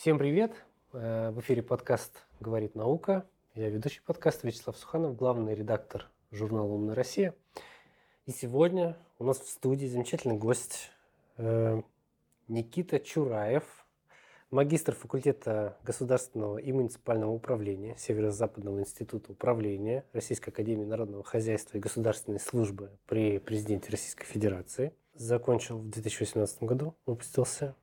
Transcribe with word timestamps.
Всем 0.00 0.16
привет! 0.16 0.54
Э, 0.94 1.30
в 1.30 1.40
эфире 1.40 1.62
подкаст 1.62 2.24
«Говорит 2.40 2.74
наука». 2.74 3.26
Я 3.54 3.68
ведущий 3.68 4.00
подкаста 4.00 4.46
Вячеслав 4.46 4.74
Суханов, 4.78 5.14
главный 5.14 5.54
редактор 5.54 6.08
журнала 6.30 6.72
«Умная 6.72 6.94
Россия». 6.94 7.34
И 8.24 8.30
сегодня 8.30 8.96
у 9.18 9.24
нас 9.24 9.40
в 9.40 9.50
студии 9.50 9.84
замечательный 9.84 10.38
гость 10.38 10.90
э, 11.36 11.82
Никита 12.48 12.98
Чураев, 12.98 13.64
магистр 14.50 14.94
факультета 14.94 15.76
государственного 15.84 16.56
и 16.56 16.72
муниципального 16.72 17.32
управления 17.32 17.94
Северо-Западного 17.98 18.80
института 18.80 19.32
управления 19.32 20.06
Российской 20.14 20.48
академии 20.48 20.86
народного 20.86 21.24
хозяйства 21.24 21.76
и 21.76 21.80
государственной 21.80 22.40
службы 22.40 22.88
при 23.06 23.38
президенте 23.38 23.90
Российской 23.90 24.24
Федерации. 24.24 24.94
Закончил 25.12 25.76
в 25.76 25.90
2018 25.90 26.62
году, 26.62 26.94
выпустился. 27.04 27.76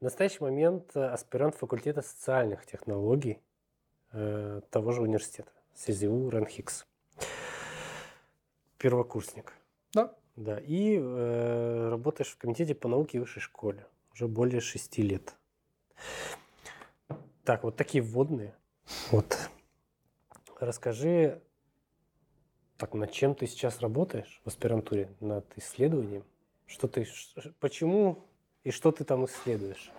В 0.00 0.04
настоящий 0.04 0.42
момент 0.42 0.96
аспирант 0.96 1.54
факультета 1.54 2.02
социальных 2.02 2.66
технологий 2.66 3.40
э, 4.12 4.60
того 4.70 4.92
же 4.92 5.02
университета, 5.02 5.50
СЗУ 5.74 6.30
РАНХИКС. 6.30 6.86
Первокурсник. 8.78 9.52
Да. 9.92 10.14
Да, 10.36 10.58
и 10.58 10.98
э, 10.98 11.88
работаешь 11.90 12.30
в 12.30 12.38
комитете 12.38 12.74
по 12.74 12.88
науке 12.88 13.18
и 13.18 13.20
высшей 13.20 13.40
школе 13.40 13.86
уже 14.12 14.28
более 14.28 14.60
шести 14.60 15.02
лет. 15.02 15.36
Так, 17.44 17.62
вот 17.62 17.76
такие 17.76 18.02
вводные. 18.02 18.54
Вот. 19.10 19.36
Расскажи, 20.58 21.42
так, 22.76 22.94
над 22.94 23.12
чем 23.12 23.34
ты 23.34 23.46
сейчас 23.46 23.80
работаешь 23.80 24.40
в 24.44 24.48
аспирантуре? 24.48 25.14
Над 25.20 25.46
исследованием? 25.56 26.24
Что 26.66 26.88
ты, 26.88 27.06
почему 27.60 28.24
и 28.64 28.70
что 28.70 28.90
ты 28.90 29.04
там 29.04 29.24
исследуешь? 29.26 29.92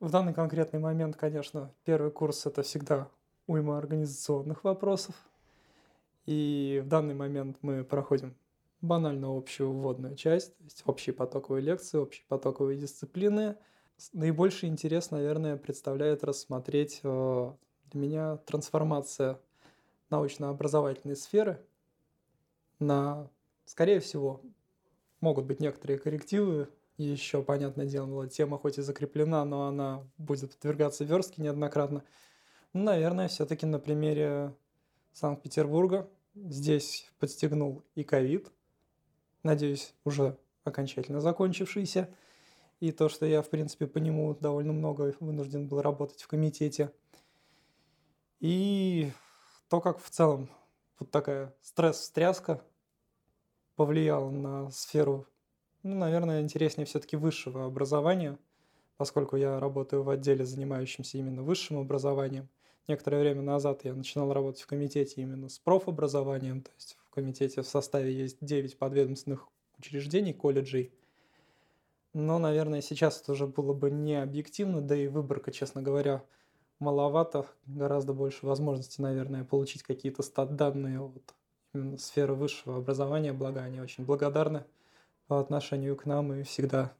В 0.00 0.10
данный 0.10 0.32
конкретный 0.32 0.78
момент, 0.78 1.16
конечно, 1.16 1.72
первый 1.84 2.12
курс 2.12 2.46
это 2.46 2.62
всегда 2.62 3.08
уйма 3.48 3.78
организационных 3.78 4.62
вопросов. 4.62 5.14
И 6.26 6.80
в 6.84 6.88
данный 6.88 7.14
момент 7.14 7.56
мы 7.62 7.82
проходим 7.82 8.36
банально 8.80 9.36
общую 9.36 9.72
вводную 9.72 10.14
часть, 10.14 10.56
то 10.58 10.64
есть 10.64 10.82
общие 10.86 11.14
потоковые 11.14 11.62
лекции, 11.62 11.98
общие 11.98 12.24
потоковые 12.28 12.78
дисциплины. 12.78 13.56
Наибольший 14.12 14.68
интерес, 14.68 15.10
наверное, 15.10 15.56
представляет 15.56 16.22
рассмотреть 16.22 17.00
э, 17.02 17.52
для 17.86 18.00
меня 18.00 18.36
трансформация 18.36 19.40
научно-образовательной 20.10 21.16
сферы 21.16 21.60
на, 22.78 23.28
скорее 23.64 23.98
всего, 23.98 24.40
могут 25.20 25.46
быть 25.46 25.58
некоторые 25.60 25.98
коррективы. 25.98 26.68
Еще, 26.98 27.44
понятное 27.44 27.86
дело, 27.86 28.26
тема 28.26 28.58
хоть 28.58 28.78
и 28.78 28.82
закреплена, 28.82 29.44
но 29.44 29.68
она 29.68 30.04
будет 30.18 30.56
подвергаться 30.56 31.04
верстке 31.04 31.40
неоднократно. 31.42 32.02
Ну, 32.72 32.82
наверное, 32.82 33.28
все-таки 33.28 33.66
на 33.66 33.78
примере 33.78 34.52
Санкт-Петербурга 35.12 36.10
здесь 36.34 37.08
подстегнул 37.20 37.84
и 37.94 38.02
ковид, 38.02 38.50
надеюсь, 39.44 39.94
уже 40.04 40.36
окончательно 40.64 41.20
закончившийся. 41.20 42.12
И 42.80 42.90
то, 42.90 43.08
что 43.08 43.26
я, 43.26 43.42
в 43.42 43.48
принципе, 43.48 43.86
по 43.86 43.98
нему 43.98 44.34
довольно 44.34 44.72
много 44.72 45.14
вынужден 45.20 45.68
был 45.68 45.82
работать 45.82 46.22
в 46.22 46.26
комитете. 46.26 46.92
И 48.40 49.12
то, 49.68 49.80
как 49.80 50.00
в 50.00 50.10
целом 50.10 50.50
вот 50.98 51.12
такая 51.12 51.54
стресс-стряска 51.62 52.60
повлияла 53.76 54.30
на 54.30 54.70
сферу, 54.72 55.28
ну, 55.82 55.94
наверное, 55.94 56.40
интереснее 56.40 56.86
все-таки 56.86 57.16
высшего 57.16 57.64
образования, 57.64 58.38
поскольку 58.96 59.36
я 59.36 59.60
работаю 59.60 60.02
в 60.02 60.10
отделе, 60.10 60.44
занимающемся 60.44 61.18
именно 61.18 61.42
высшим 61.42 61.78
образованием. 61.78 62.48
Некоторое 62.88 63.20
время 63.20 63.42
назад 63.42 63.84
я 63.84 63.94
начинал 63.94 64.32
работать 64.32 64.62
в 64.62 64.66
комитете 64.66 65.20
именно 65.20 65.48
с 65.48 65.58
профобразованием, 65.58 66.62
то 66.62 66.70
есть 66.76 66.96
в 67.04 67.10
комитете 67.10 67.62
в 67.62 67.66
составе 67.66 68.12
есть 68.12 68.38
9 68.40 68.78
подведомственных 68.78 69.46
учреждений, 69.78 70.32
колледжей. 70.32 70.92
Но, 72.14 72.38
наверное, 72.38 72.80
сейчас 72.80 73.20
это 73.20 73.32
уже 73.32 73.46
было 73.46 73.74
бы 73.74 73.90
не 73.90 74.20
объективно, 74.20 74.80
да 74.80 74.96
и 74.96 75.06
выборка, 75.06 75.52
честно 75.52 75.82
говоря, 75.82 76.24
маловато. 76.80 77.46
Гораздо 77.66 78.14
больше 78.14 78.46
возможностей, 78.46 79.02
наверное, 79.02 79.44
получить 79.44 79.82
какие-то 79.82 80.22
стат-данные 80.22 81.00
от 81.00 81.34
именно 81.74 81.98
сферы 81.98 82.34
высшего 82.34 82.78
образования, 82.78 83.32
благо 83.32 83.60
они 83.60 83.80
очень 83.80 84.04
благодарны 84.04 84.64
по 85.28 85.38
отношению 85.38 85.94
к 85.94 86.06
нам 86.06 86.32
и 86.32 86.42
всегда 86.42 86.92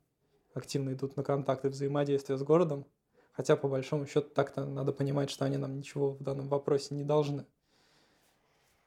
активно 0.54 0.92
идут 0.92 1.16
на 1.16 1.24
контакты 1.24 1.70
взаимодействия 1.70 2.36
с 2.36 2.42
городом. 2.42 2.86
Хотя, 3.32 3.56
по 3.56 3.68
большому 3.68 4.06
счету, 4.06 4.28
так-то 4.28 4.64
надо 4.64 4.92
понимать, 4.92 5.30
что 5.30 5.44
они 5.44 5.56
нам 5.56 5.76
ничего 5.76 6.12
в 6.12 6.22
данном 6.22 6.48
вопросе 6.48 6.94
не 6.94 7.04
должны. 7.04 7.46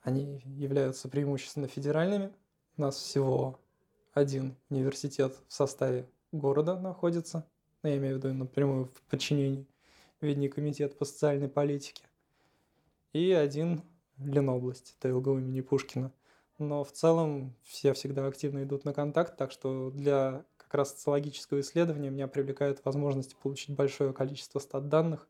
Они 0.02 0.41
являются 0.46 1.09
преимущественно 1.09 1.68
федеральными. 1.68 2.31
У 2.78 2.81
нас 2.81 2.97
всего 2.97 3.59
один 4.13 4.56
университет 4.69 5.35
в 5.47 5.53
составе 5.53 6.08
города 6.31 6.79
находится. 6.79 7.46
Ну, 7.81 7.90
я 7.90 7.97
имею 7.97 8.16
в 8.16 8.18
виду 8.23 8.34
напрямую 8.34 8.85
в 8.85 9.02
подчинении 9.09 9.68
Видный 10.19 10.50
комитет 10.50 11.00
по 11.00 11.06
социальной 11.06 11.50
политике. 11.50 12.03
И 13.12 13.31
один 13.31 13.81
Ленобласть, 14.19 14.96
ТЛГУ 15.00 15.40
имени 15.40 15.62
Пушкина. 15.62 16.12
Но 16.62 16.84
в 16.84 16.92
целом 16.92 17.56
все 17.64 17.92
всегда 17.94 18.28
активно 18.28 18.64
идут 18.64 18.86
на 18.86 18.94
контакт, 18.94 19.36
так 19.36 19.52
что 19.52 19.90
для 19.90 20.46
как 20.58 20.76
раз 20.76 20.92
социологического 20.92 21.62
исследования 21.62 22.12
меня 22.12 22.28
привлекает 22.28 22.86
возможность 22.86 23.36
получить 23.36 23.76
большое 23.76 24.14
количество 24.14 24.60
стат-данных 24.60 25.28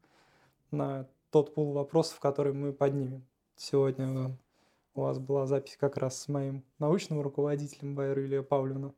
на 0.72 1.08
тот 1.30 1.54
пул 1.54 1.72
вопросов, 1.72 2.20
который 2.20 2.52
мы 2.52 2.74
поднимем. 2.74 3.26
Сегодня 3.56 4.38
у 4.94 5.02
вас 5.02 5.20
была 5.20 5.46
запись 5.48 5.78
как 5.80 5.96
раз 5.96 6.20
с 6.20 6.28
моим 6.28 6.66
научным 6.80 7.22
руководителем 7.22 7.96
Байру 7.96 8.24
Илья 8.24 8.44
Павловна. 8.44 8.94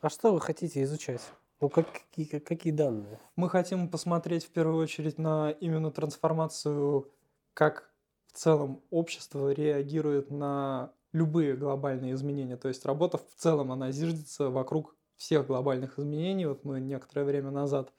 А 0.00 0.08
что 0.10 0.32
вы 0.32 0.40
хотите 0.40 0.80
изучать? 0.84 1.22
Ну, 1.60 1.68
как, 1.70 1.88
какие, 1.90 2.38
какие 2.38 2.72
данные? 2.72 3.18
Мы 3.34 3.50
хотим 3.50 3.88
посмотреть 3.88 4.44
в 4.44 4.50
первую 4.50 4.80
очередь 4.80 5.18
на 5.18 5.50
именно 5.50 5.90
трансформацию, 5.90 7.10
как 7.52 7.90
в 8.28 8.38
целом 8.38 8.80
общество 8.90 9.50
реагирует 9.52 10.30
на 10.30 10.92
любые 11.14 11.56
глобальные 11.56 12.12
изменения. 12.14 12.56
То 12.56 12.68
есть 12.68 12.84
работа 12.84 13.18
в 13.18 13.34
целом, 13.36 13.72
она 13.72 13.92
зиждется 13.92 14.50
вокруг 14.50 14.96
всех 15.16 15.46
глобальных 15.46 15.98
изменений. 15.98 16.44
Вот 16.44 16.64
мы 16.64 16.80
некоторое 16.80 17.24
время 17.24 17.50
назад 17.50 17.92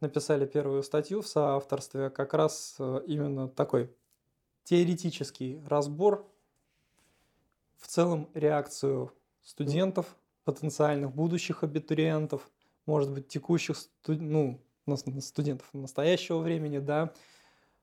написали 0.00 0.44
первую 0.44 0.82
статью 0.82 1.22
в 1.22 1.26
соавторстве, 1.26 2.10
как 2.10 2.34
раз 2.34 2.76
э, 2.78 3.00
именно 3.06 3.48
такой 3.48 3.90
теоретический 4.64 5.62
разбор, 5.66 6.30
в 7.78 7.86
целом 7.86 8.28
реакцию 8.34 9.12
студентов, 9.42 10.16
потенциальных 10.44 11.14
будущих 11.14 11.62
абитуриентов, 11.62 12.50
может 12.84 13.10
быть, 13.10 13.28
текущих 13.28 13.76
студ... 13.76 14.20
ну, 14.20 14.60
студентов 15.20 15.68
настоящего 15.72 16.38
времени, 16.38 16.78
да, 16.78 17.12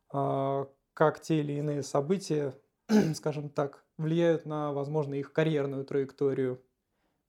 а, 0.09 0.67
как 0.93 1.21
те 1.21 1.39
или 1.39 1.53
иные 1.53 1.83
события, 1.83 2.53
скажем 3.15 3.49
так, 3.49 3.82
влияют 3.97 4.45
на, 4.45 4.71
возможно, 4.73 5.13
их 5.13 5.31
карьерную 5.31 5.85
траекторию, 5.85 6.61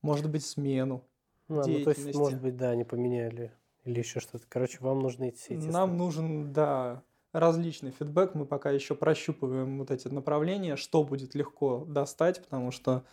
может 0.03 0.31
быть, 0.31 0.45
смену. 0.45 1.05
Ну, 1.49 1.63
ну, 1.67 1.85
то 1.85 1.91
есть, 1.91 2.15
может 2.15 2.41
быть, 2.41 2.57
да, 2.57 2.71
они 2.71 2.85
поменяли 2.85 3.53
или 3.85 3.99
еще 3.99 4.21
что-то. 4.21 4.45
Короче, 4.49 4.79
вам 4.81 5.01
нужны 5.01 5.29
эти 5.29 5.37
все 5.37 5.57
Нам 5.57 5.97
нужен, 5.97 6.53
да, 6.53 7.03
различный 7.33 7.91
фидбэк. 7.91 8.35
Мы 8.35 8.47
пока 8.47 8.71
еще 8.71 8.95
прощупываем 8.95 9.79
вот 9.79 9.91
эти 9.91 10.09
направления, 10.09 10.77
что 10.77 11.05
будет 11.05 11.35
легко 11.35 11.85
достать, 11.85 12.43
потому 12.43 12.71
что, 12.71 13.05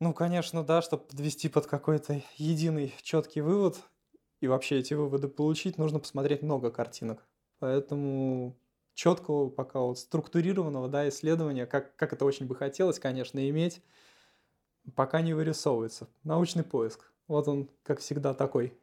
ну, 0.00 0.14
конечно, 0.14 0.64
да, 0.64 0.80
чтобы 0.80 1.04
подвести 1.04 1.48
под 1.48 1.66
какой-то 1.66 2.22
единый 2.36 2.94
четкий 3.02 3.42
вывод 3.42 3.78
и 4.40 4.46
вообще 4.46 4.78
эти 4.78 4.94
выводы 4.94 5.28
получить, 5.28 5.76
нужно 5.76 5.98
посмотреть 5.98 6.42
много 6.42 6.70
картинок. 6.70 7.26
Поэтому 7.58 8.56
четкого, 8.98 9.48
пока 9.48 9.78
вот 9.78 9.96
структурированного 10.00 10.88
да, 10.88 11.08
исследования, 11.08 11.66
как, 11.66 11.94
как 11.94 12.12
это 12.12 12.24
очень 12.24 12.46
бы 12.46 12.56
хотелось, 12.56 12.98
конечно, 12.98 13.48
иметь, 13.48 13.80
пока 14.96 15.20
не 15.20 15.34
вырисовывается. 15.34 16.08
Научный 16.24 16.64
поиск. 16.64 17.12
Вот 17.28 17.46
он, 17.46 17.70
как 17.84 18.00
всегда, 18.00 18.34
такой. 18.34 18.76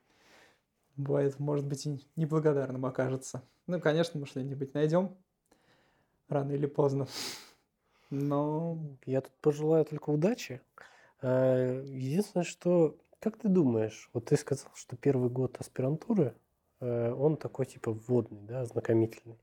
Бывает, 0.96 1.38
может 1.38 1.68
быть, 1.68 1.86
и 1.86 2.00
неблагодарным 2.16 2.86
окажется. 2.86 3.44
Ну, 3.68 3.82
конечно, 3.82 4.18
мы 4.18 4.26
что-нибудь 4.26 4.74
найдем 4.74 5.18
рано 6.30 6.54
или 6.54 6.66
поздно. 6.66 7.08
Но... 8.10 8.80
Я 9.06 9.20
тут 9.20 9.34
пожелаю 9.42 9.84
только 9.84 10.12
удачи. 10.12 10.62
А, 11.22 11.82
единственное, 11.84 12.46
что... 12.46 12.98
Как 13.20 13.38
ты 13.38 13.50
думаешь, 13.50 14.10
вот 14.14 14.26
ты 14.26 14.38
сказал, 14.38 14.72
что 14.76 14.96
первый 14.96 15.30
год 15.30 15.58
аспирантуры, 15.60 16.36
э, 16.80 17.12
он 17.12 17.38
такой 17.38 17.66
типа 17.66 17.92
вводный, 17.92 18.42
да, 18.44 18.62
ознакомительный. 18.62 19.40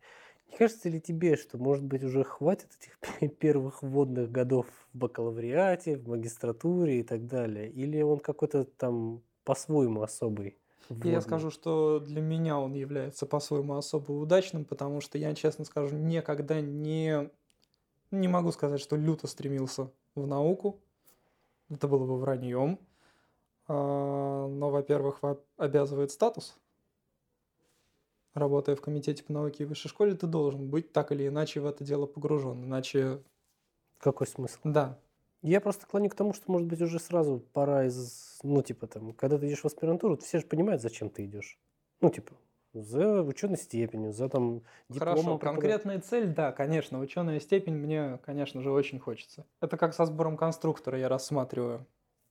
Не 0.52 0.58
кажется 0.58 0.90
ли 0.90 1.00
тебе, 1.00 1.36
что, 1.36 1.56
может 1.56 1.82
быть, 1.82 2.04
уже 2.04 2.24
хватит 2.24 2.68
этих 2.78 3.38
первых 3.38 3.82
вводных 3.82 4.30
годов 4.30 4.66
в 4.92 4.98
бакалавриате, 4.98 5.96
в 5.96 6.06
магистратуре 6.06 7.00
и 7.00 7.02
так 7.02 7.26
далее? 7.26 7.70
Или 7.70 8.02
он 8.02 8.18
какой-то 8.18 8.64
там 8.64 9.22
по-своему 9.44 10.02
особый? 10.02 10.58
Я 10.90 11.22
скажу, 11.22 11.50
что 11.50 12.00
для 12.00 12.20
меня 12.20 12.58
он 12.58 12.74
является 12.74 13.24
по-своему 13.24 13.76
особо 13.76 14.12
удачным, 14.12 14.66
потому 14.66 15.00
что 15.00 15.16
я, 15.16 15.34
честно 15.34 15.64
скажу, 15.64 15.96
никогда 15.96 16.60
не, 16.60 17.30
не 18.10 18.28
могу 18.28 18.52
сказать, 18.52 18.80
что 18.80 18.96
люто 18.96 19.28
стремился 19.28 19.90
в 20.14 20.26
науку. 20.26 20.80
Это 21.70 21.88
было 21.88 22.04
бы 22.04 22.18
враньем. 22.18 22.78
А, 23.68 24.48
но, 24.48 24.68
во-первых, 24.68 25.20
обязывает 25.56 26.10
статус. 26.10 26.58
Работая 28.34 28.76
в 28.76 28.80
комитете 28.80 29.22
по 29.24 29.32
науке 29.32 29.64
и 29.64 29.66
высшей 29.66 29.90
школе, 29.90 30.14
ты 30.14 30.26
должен 30.26 30.70
быть 30.70 30.92
так 30.92 31.12
или 31.12 31.28
иначе 31.28 31.60
в 31.60 31.66
это 31.66 31.84
дело 31.84 32.06
погружен. 32.06 32.64
Иначе... 32.64 33.22
Какой 33.98 34.26
смысл? 34.26 34.58
Да. 34.64 34.98
Я 35.42 35.60
просто 35.60 35.86
клоню 35.86 36.08
к 36.08 36.14
тому, 36.14 36.32
что, 36.32 36.50
может 36.50 36.68
быть, 36.68 36.80
уже 36.80 36.98
сразу 36.98 37.42
пора 37.52 37.86
из... 37.86 38.38
Ну, 38.42 38.62
типа, 38.62 38.86
там, 38.86 39.12
когда 39.12 39.38
ты 39.38 39.46
идешь 39.48 39.60
в 39.60 39.66
аспирантуру, 39.66 40.16
все 40.16 40.38
же 40.38 40.46
понимают, 40.46 40.82
зачем 40.82 41.10
ты 41.10 41.24
идешь. 41.24 41.58
Ну, 42.00 42.10
типа, 42.10 42.32
за 42.72 43.22
ученой 43.22 43.58
степенью, 43.58 44.12
за 44.12 44.28
там 44.28 44.62
дипломом. 44.88 45.38
Хорошо, 45.38 45.38
конкретная 45.38 46.00
цель, 46.00 46.28
да, 46.28 46.52
конечно, 46.52 47.00
ученая 47.00 47.38
степень 47.38 47.74
мне, 47.74 48.18
конечно 48.24 48.62
же, 48.62 48.70
очень 48.70 48.98
хочется. 48.98 49.44
Это 49.60 49.76
как 49.76 49.94
со 49.94 50.06
сбором 50.06 50.36
конструктора 50.36 50.98
я 50.98 51.08
рассматриваю. 51.08 51.86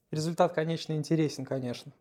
Результат, 0.09 0.53
конечно, 0.53 0.93
интересен, 0.93 1.45
конечно, 1.45 1.93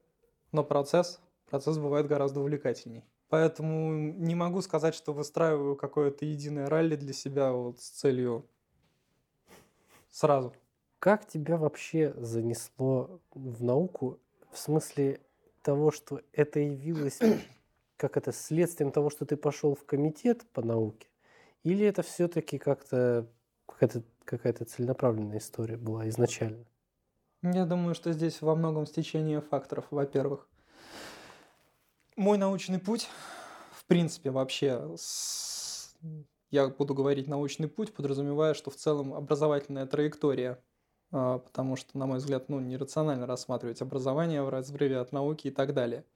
но 0.53 0.65
процесс, 0.65 1.21
процесс 1.51 1.79
бывает 1.79 2.07
гораздо 2.07 2.41
увлекательней. 2.41 3.05
Поэтому 3.29 3.93
не 3.93 4.35
могу 4.35 4.61
сказать, 4.63 4.95
что 4.95 5.13
выстраиваю 5.13 5.77
какое-то 5.77 6.25
единое 6.25 6.69
ралли 6.69 6.97
для 6.97 7.13
себя 7.13 7.53
вот 7.53 7.81
с 7.81 7.89
целью 7.91 8.47
сразу. 10.11 10.53
Как 10.99 11.27
тебя 11.27 11.57
вообще 11.57 12.13
занесло 12.17 13.21
в 13.33 13.63
науку 13.63 14.19
в 14.51 14.59
смысле 14.59 15.21
того, 15.63 15.91
что 15.91 16.21
это 16.33 16.59
явилось 16.61 17.21
как 17.97 18.17
это 18.17 18.33
следствием 18.33 18.91
того, 18.91 19.11
что 19.11 19.25
ты 19.25 19.37
пошел 19.37 19.75
в 19.75 19.85
комитет 19.85 20.45
по 20.53 20.63
науке, 20.63 21.09
или 21.63 21.87
это 21.87 22.03
все-таки 22.03 22.59
как-то 22.59 23.29
какая-то, 23.67 24.03
какая-то 24.25 24.65
целенаправленная 24.65 25.39
история 25.39 25.77
была 25.77 26.09
изначально? 26.09 26.65
Я 27.43 27.65
думаю, 27.65 27.95
что 27.95 28.13
здесь 28.13 28.43
во 28.43 28.55
многом 28.55 28.87
стечение 28.87 29.41
факторов. 29.41 29.87
Во-первых, 29.91 30.47
мой 32.21 32.39
научный 32.39 32.79
путь, 32.79 33.09
в 33.73 33.85
принципе, 33.87 34.31
вообще, 34.31 34.95
с... 34.97 35.95
я 36.51 36.69
буду 36.69 36.95
говорить 36.95 37.27
научный 37.27 37.69
путь, 37.69 37.93
подразумевая, 37.93 38.55
что 38.55 38.71
в 38.71 38.77
целом 38.77 39.15
образовательная 39.15 39.87
траектория, 39.87 40.63
а, 41.11 41.39
потому 41.39 41.77
что, 41.77 41.99
на 41.99 42.07
мой 42.07 42.19
взгляд, 42.19 42.49
ну, 42.49 42.61
нерационально 42.61 43.27
рассматривать 43.27 43.83
образование 43.83 44.43
в 44.43 44.49
разрыве 44.49 44.99
от 44.99 45.13
науки 45.13 45.49
и 45.49 45.51
так 45.51 45.75
далее– 45.75 46.05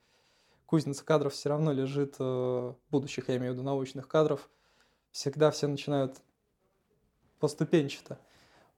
кузница 0.66 1.04
кадров 1.04 1.32
все 1.34 1.48
равно 1.48 1.72
лежит, 1.72 2.16
э, 2.18 2.74
будущих, 2.90 3.28
я 3.28 3.36
имею 3.36 3.52
в 3.52 3.54
виду 3.54 3.64
научных 3.64 4.08
кадров, 4.08 4.48
всегда 5.10 5.50
все 5.50 5.66
начинают 5.66 6.20
поступенчато. 7.38 8.18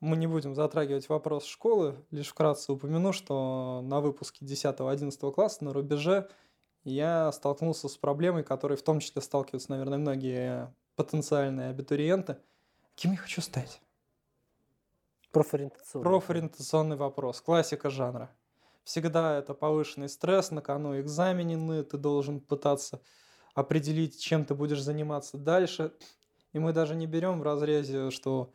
Мы 0.00 0.16
не 0.16 0.26
будем 0.26 0.54
затрагивать 0.54 1.08
вопрос 1.08 1.46
школы, 1.46 1.96
лишь 2.10 2.28
вкратце 2.28 2.72
упомяну, 2.72 3.12
что 3.12 3.80
на 3.82 4.00
выпуске 4.00 4.44
10-11 4.44 5.32
класса 5.32 5.64
на 5.64 5.72
рубеже 5.72 6.28
я 6.90 7.32
столкнулся 7.32 7.88
с 7.88 7.96
проблемой, 7.96 8.44
которой 8.44 8.76
в 8.76 8.82
том 8.82 9.00
числе 9.00 9.20
сталкиваются, 9.20 9.70
наверное, 9.70 9.98
многие 9.98 10.72
потенциальные 10.94 11.70
абитуриенты. 11.70 12.38
Кем 12.94 13.12
я 13.12 13.18
хочу 13.18 13.40
стать? 13.40 13.80
Профориентационный. 15.32 16.04
Профориентационный 16.04 16.96
вопрос, 16.96 17.40
классика 17.40 17.90
жанра. 17.90 18.30
Всегда 18.84 19.36
это 19.38 19.52
повышенный 19.52 20.08
стресс, 20.08 20.52
на 20.52 20.62
кону 20.62 20.98
экзамены, 21.00 21.82
ты 21.82 21.98
должен 21.98 22.40
пытаться 22.40 23.02
определить, 23.54 24.20
чем 24.20 24.44
ты 24.44 24.54
будешь 24.54 24.80
заниматься 24.80 25.36
дальше. 25.38 25.92
И 26.52 26.60
мы 26.60 26.72
даже 26.72 26.94
не 26.94 27.06
берем 27.06 27.40
в 27.40 27.42
разрезе, 27.42 28.10
что 28.10 28.52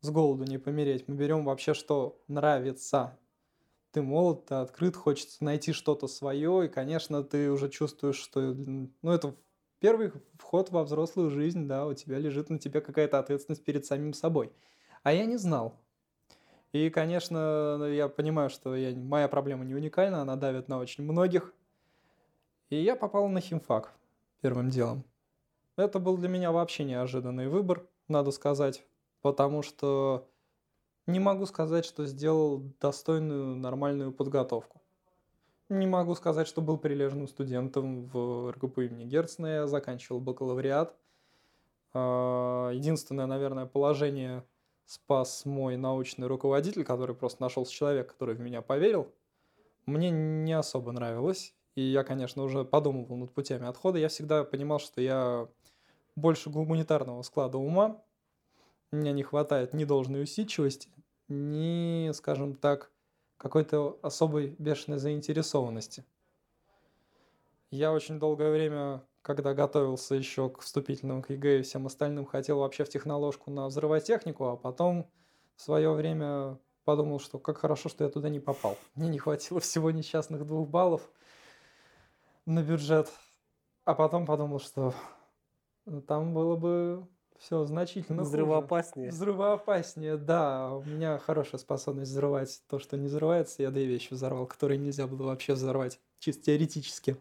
с 0.00 0.10
голоду 0.10 0.44
не 0.44 0.58
помереть. 0.58 1.06
Мы 1.06 1.14
берем 1.14 1.44
вообще, 1.44 1.74
что 1.74 2.20
нравится. 2.26 3.16
Ты 3.92 4.02
молод, 4.02 4.46
ты 4.46 4.54
открыт, 4.56 4.96
хочется 4.96 5.42
найти 5.42 5.72
что-то 5.72 6.08
свое, 6.08 6.66
и, 6.66 6.68
конечно, 6.68 7.22
ты 7.24 7.50
уже 7.50 7.70
чувствуешь, 7.70 8.16
что 8.16 8.40
ну, 8.40 9.10
это 9.10 9.34
первый 9.80 10.12
вход 10.38 10.70
во 10.70 10.84
взрослую 10.84 11.30
жизнь, 11.30 11.66
да, 11.66 11.86
у 11.86 11.94
тебя 11.94 12.18
лежит 12.18 12.50
на 12.50 12.58
тебе 12.58 12.80
какая-то 12.80 13.18
ответственность 13.18 13.64
перед 13.64 13.86
самим 13.86 14.12
собой. 14.12 14.52
А 15.02 15.12
я 15.12 15.24
не 15.24 15.36
знал. 15.36 15.80
И, 16.72 16.90
конечно, 16.90 17.82
я 17.90 18.08
понимаю, 18.08 18.50
что 18.50 18.76
я, 18.76 18.94
моя 18.94 19.28
проблема 19.28 19.64
не 19.64 19.74
уникальна, 19.74 20.20
она 20.20 20.36
давит 20.36 20.68
на 20.68 20.78
очень 20.78 21.04
многих. 21.04 21.54
И 22.68 22.76
я 22.76 22.94
попал 22.94 23.28
на 23.28 23.40
химфак 23.40 23.94
первым 24.42 24.68
делом. 24.68 25.04
Это 25.76 25.98
был 25.98 26.18
для 26.18 26.28
меня 26.28 26.52
вообще 26.52 26.84
неожиданный 26.84 27.48
выбор, 27.48 27.88
надо 28.08 28.32
сказать, 28.32 28.86
потому 29.22 29.62
что 29.62 30.28
не 31.08 31.20
могу 31.20 31.46
сказать, 31.46 31.86
что 31.86 32.06
сделал 32.06 32.62
достойную, 32.80 33.56
нормальную 33.56 34.12
подготовку. 34.12 34.82
Не 35.70 35.86
могу 35.86 36.14
сказать, 36.14 36.46
что 36.46 36.60
был 36.60 36.76
прилежным 36.76 37.26
студентом 37.28 38.06
в 38.06 38.52
РГПУ 38.52 38.82
имени 38.82 39.04
Герцена, 39.04 39.46
я 39.46 39.66
заканчивал 39.66 40.20
бакалавриат. 40.20 40.94
А, 41.94 42.70
единственное, 42.72 43.26
наверное, 43.26 43.64
положение 43.64 44.44
спас 44.84 45.46
мой 45.46 45.76
научный 45.76 46.26
руководитель, 46.26 46.84
который 46.84 47.16
просто 47.16 47.42
нашелся 47.42 47.72
человек, 47.72 48.12
который 48.12 48.34
в 48.34 48.40
меня 48.40 48.60
поверил, 48.60 49.10
мне 49.86 50.10
не 50.10 50.52
особо 50.52 50.92
нравилось. 50.92 51.54
И 51.74 51.80
я, 51.80 52.04
конечно, 52.04 52.42
уже 52.42 52.64
подумывал 52.64 53.16
над 53.16 53.32
путями 53.32 53.66
отхода. 53.66 53.98
Я 53.98 54.08
всегда 54.08 54.44
понимал, 54.44 54.78
что 54.78 55.00
я 55.00 55.48
больше 56.16 56.50
гуманитарного 56.50 57.22
склада 57.22 57.56
ума. 57.56 58.02
Мне 58.90 59.12
не 59.12 59.22
хватает 59.22 59.74
ни 59.74 59.84
должной 59.84 60.24
усидчивости, 60.24 60.90
ни, 61.28 62.10
скажем 62.12 62.54
так, 62.54 62.90
какой-то 63.36 63.98
особой 64.02 64.56
бешеной 64.58 64.98
заинтересованности. 64.98 66.04
Я 67.70 67.92
очень 67.92 68.18
долгое 68.18 68.50
время 68.50 69.02
когда 69.28 69.52
готовился 69.52 70.14
еще 70.14 70.48
к 70.48 70.60
вступительным 70.60 71.20
к 71.20 71.28
ЕГЭ 71.28 71.58
и 71.58 71.62
всем 71.62 71.84
остальным, 71.84 72.24
хотел 72.24 72.60
вообще 72.60 72.84
в 72.84 72.88
техноложку 72.88 73.50
на 73.50 73.66
взрывотехнику, 73.66 74.46
а 74.46 74.56
потом 74.56 75.06
в 75.54 75.60
свое 75.60 75.92
время 75.92 76.58
подумал, 76.84 77.20
что 77.20 77.38
как 77.38 77.58
хорошо, 77.58 77.90
что 77.90 78.04
я 78.04 78.10
туда 78.10 78.30
не 78.30 78.40
попал. 78.40 78.78
Мне 78.94 79.10
не 79.10 79.18
хватило 79.18 79.60
всего 79.60 79.90
несчастных 79.90 80.46
двух 80.46 80.66
баллов 80.70 81.10
на 82.46 82.62
бюджет. 82.62 83.12
А 83.84 83.94
потом 83.94 84.24
подумал, 84.24 84.60
что 84.60 84.94
там 86.06 86.32
было 86.32 86.56
бы 86.56 87.06
все 87.38 87.64
значительно 87.64 88.22
Взрывоопаснее. 88.22 89.10
Хуже. 89.10 89.16
Взрывоопаснее, 89.16 90.16
да. 90.16 90.72
У 90.72 90.82
меня 90.82 91.18
хорошая 91.18 91.60
способность 91.60 92.10
взрывать 92.10 92.62
то, 92.68 92.78
что 92.78 92.96
не 92.96 93.06
взрывается. 93.06 93.62
Я 93.62 93.70
две 93.70 93.86
вещи 93.86 94.12
взорвал, 94.12 94.46
которые 94.46 94.78
нельзя 94.78 95.06
было 95.06 95.28
вообще 95.28 95.54
взорвать, 95.54 96.00
чисто 96.18 96.44
теоретически 96.44 97.16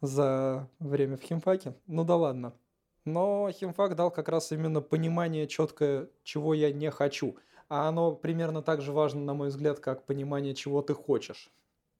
за 0.00 0.68
время 0.78 1.16
в 1.16 1.22
химфаке. 1.22 1.74
Ну 1.86 2.04
да 2.04 2.16
ладно. 2.16 2.52
Но 3.04 3.50
химфак 3.50 3.94
дал 3.94 4.10
как 4.10 4.28
раз 4.28 4.52
именно 4.52 4.80
понимание 4.80 5.46
четкое, 5.46 6.08
чего 6.24 6.52
я 6.52 6.72
не 6.72 6.90
хочу. 6.90 7.36
А 7.68 7.88
оно 7.88 8.12
примерно 8.12 8.62
так 8.62 8.80
же 8.80 8.92
важно, 8.92 9.20
на 9.20 9.34
мой 9.34 9.48
взгляд, 9.48 9.78
как 9.78 10.04
понимание, 10.04 10.54
чего 10.54 10.82
ты 10.82 10.94
хочешь. 10.94 11.50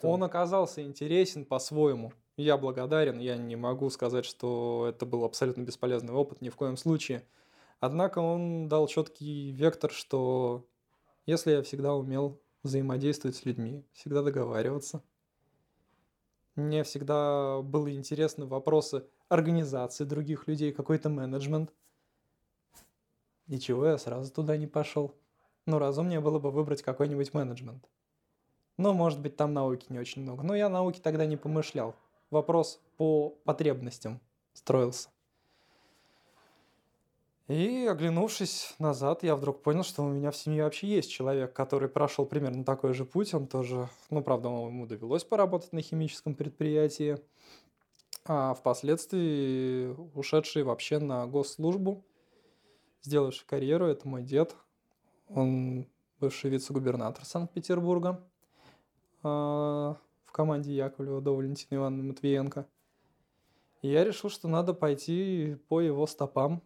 Да. 0.00 0.08
Он 0.08 0.22
оказался 0.22 0.82
интересен 0.82 1.44
по-своему. 1.44 2.12
Я 2.38 2.56
благодарен, 2.56 3.18
я 3.18 3.36
не 3.36 3.56
могу 3.56 3.90
сказать, 3.90 4.24
что 4.24 4.86
это 4.88 5.04
был 5.04 5.24
абсолютно 5.24 5.62
бесполезный 5.62 6.14
опыт, 6.14 6.40
ни 6.40 6.50
в 6.50 6.54
коем 6.54 6.76
случае. 6.76 7.26
Однако 7.80 8.20
он 8.20 8.68
дал 8.68 8.86
четкий 8.86 9.50
вектор, 9.50 9.90
что 9.90 10.64
если 11.26 11.50
я 11.50 11.64
всегда 11.64 11.94
умел 11.94 12.40
взаимодействовать 12.62 13.36
с 13.36 13.44
людьми, 13.44 13.84
всегда 13.92 14.22
договариваться, 14.22 15.02
мне 16.54 16.84
всегда 16.84 17.60
были 17.60 17.96
интересны 17.96 18.46
вопросы 18.46 19.04
организации 19.28 20.04
других 20.04 20.46
людей, 20.46 20.72
какой-то 20.72 21.08
менеджмент. 21.08 21.72
Ничего, 23.48 23.84
я 23.84 23.98
сразу 23.98 24.32
туда 24.32 24.56
не 24.56 24.68
пошел. 24.68 25.12
Ну, 25.66 25.80
разумнее 25.80 26.20
было 26.20 26.38
бы 26.38 26.52
выбрать 26.52 26.82
какой-нибудь 26.82 27.34
менеджмент. 27.34 27.84
Ну, 28.76 28.92
может 28.92 29.20
быть, 29.20 29.36
там 29.36 29.52
науки 29.54 29.86
не 29.88 29.98
очень 29.98 30.22
много. 30.22 30.44
Но 30.44 30.54
я 30.54 30.68
науки 30.68 31.00
тогда 31.00 31.26
не 31.26 31.36
помышлял. 31.36 31.96
Вопрос 32.30 32.80
по 32.96 33.30
потребностям 33.44 34.20
строился. 34.52 35.08
И 37.48 37.86
оглянувшись 37.86 38.74
назад, 38.78 39.22
я 39.22 39.34
вдруг 39.34 39.62
понял, 39.62 39.82
что 39.82 40.02
у 40.02 40.08
меня 40.08 40.30
в 40.30 40.36
семье 40.36 40.64
вообще 40.64 40.86
есть 40.86 41.10
человек, 41.10 41.54
который 41.54 41.88
прошел 41.88 42.26
примерно 42.26 42.62
такой 42.62 42.92
же 42.92 43.06
путь. 43.06 43.32
Он 43.32 43.46
тоже, 43.46 43.88
ну, 44.10 44.22
правда, 44.22 44.48
ему 44.48 44.86
довелось 44.86 45.24
поработать 45.24 45.72
на 45.72 45.80
химическом 45.80 46.34
предприятии, 46.34 47.16
а 48.26 48.52
впоследствии 48.52 49.94
ушедший 50.14 50.62
вообще 50.62 50.98
на 50.98 51.26
госслужбу, 51.26 52.04
сделавший 53.00 53.46
карьеру, 53.46 53.86
это 53.86 54.06
мой 54.06 54.22
дед. 54.22 54.54
Он 55.30 55.86
бывший 56.20 56.50
вице-губернатор 56.50 57.24
Санкт-Петербурга. 57.24 58.22
В 60.28 60.32
команде 60.32 60.74
Яковлева 60.74 61.22
до 61.22 61.34
Валентины 61.34 61.78
Ивановны 61.78 62.04
Матвиенко. 62.04 62.66
И 63.80 63.88
я 63.88 64.04
решил, 64.04 64.28
что 64.28 64.46
надо 64.46 64.74
пойти 64.74 65.56
по 65.68 65.80
его 65.80 66.06
стопам. 66.06 66.62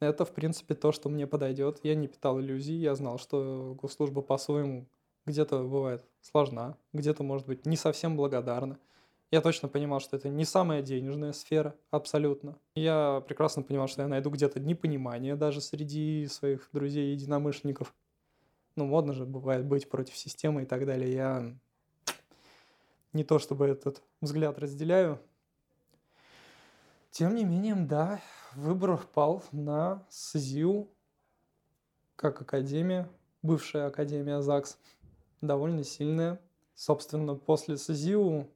Это, 0.00 0.24
в 0.24 0.32
принципе, 0.32 0.74
то, 0.74 0.90
что 0.90 1.10
мне 1.10 1.26
подойдет. 1.26 1.80
Я 1.82 1.94
не 1.94 2.08
питал 2.08 2.40
иллюзий, 2.40 2.76
я 2.76 2.94
знал, 2.94 3.18
что 3.18 3.76
госслужба 3.78 4.22
по-своему 4.22 4.88
где-то 5.26 5.64
бывает 5.64 6.02
сложна, 6.22 6.78
где-то, 6.94 7.22
может 7.22 7.46
быть, 7.46 7.66
не 7.66 7.76
совсем 7.76 8.16
благодарна. 8.16 8.78
Я 9.30 9.42
точно 9.42 9.68
понимал, 9.68 10.00
что 10.00 10.16
это 10.16 10.30
не 10.30 10.46
самая 10.46 10.80
денежная 10.80 11.32
сфера, 11.32 11.74
абсолютно. 11.90 12.56
Я 12.74 13.22
прекрасно 13.28 13.62
понимал, 13.62 13.86
что 13.86 14.00
я 14.00 14.08
найду 14.08 14.30
где-то 14.30 14.60
непонимание 14.60 15.36
даже 15.36 15.60
среди 15.60 16.26
своих 16.28 16.70
друзей-единомышленников. 16.72 17.94
Ну, 18.76 18.86
модно 18.86 19.12
же 19.12 19.26
бывает 19.26 19.66
быть 19.66 19.90
против 19.90 20.16
системы 20.16 20.62
и 20.62 20.64
так 20.64 20.86
далее. 20.86 21.12
Я 21.12 21.58
не 23.12 23.24
то 23.24 23.38
чтобы 23.38 23.66
этот 23.66 24.02
взгляд 24.20 24.58
разделяю. 24.58 25.20
Тем 27.10 27.34
не 27.34 27.44
менее, 27.44 27.74
да, 27.74 28.20
выбор 28.54 28.98
пал 29.14 29.42
на 29.52 30.06
СЗИУ 30.10 30.88
как 32.16 32.42
академия, 32.42 33.08
бывшая 33.42 33.86
академия 33.86 34.40
ЗАГС, 34.40 34.78
довольно 35.40 35.84
сильная. 35.84 36.40
Собственно, 36.74 37.34
после 37.34 37.76
СЗИУ 37.76 38.48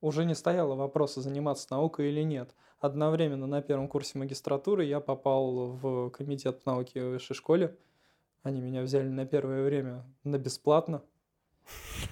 уже 0.00 0.24
не 0.24 0.34
стояло 0.34 0.74
вопроса, 0.74 1.20
заниматься 1.20 1.68
наукой 1.70 2.10
или 2.10 2.22
нет. 2.22 2.54
Одновременно 2.80 3.46
на 3.46 3.60
первом 3.60 3.88
курсе 3.88 4.18
магистратуры 4.18 4.84
я 4.84 5.00
попал 5.00 5.68
в 5.68 6.10
комитет 6.10 6.64
науки 6.64 6.98
в 6.98 7.10
высшей 7.10 7.36
школе. 7.36 7.76
Они 8.42 8.60
меня 8.60 8.82
взяли 8.82 9.08
на 9.08 9.26
первое 9.26 9.62
время 9.62 10.04
на 10.24 10.38
бесплатно. 10.38 11.02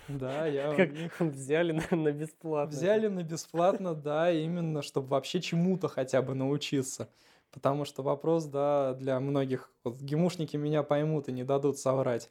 Да, 0.09 0.47
я 0.47 0.75
как 0.77 1.21
взяли 1.21 1.73
на, 1.73 1.97
на 1.97 2.13
бесплатно. 2.13 2.77
Взяли 2.77 3.09
на 3.09 3.23
бесплатно, 3.23 3.95
да, 3.95 4.31
именно, 4.31 4.83
чтобы 4.83 5.09
вообще 5.09 5.41
чему-то 5.41 5.89
хотя 5.89 6.23
бы 6.23 6.35
научиться. 6.35 7.09
Потому 7.51 7.85
что 7.85 8.03
вопрос, 8.03 8.45
да, 8.45 8.95
для 8.95 9.19
многих, 9.21 9.71
вот 9.83 10.01
гимушники 10.01 10.57
меня 10.57 10.83
поймут 10.83 11.29
и 11.29 11.33
не 11.33 11.45
дадут 11.45 11.79
соврать. 11.79 12.31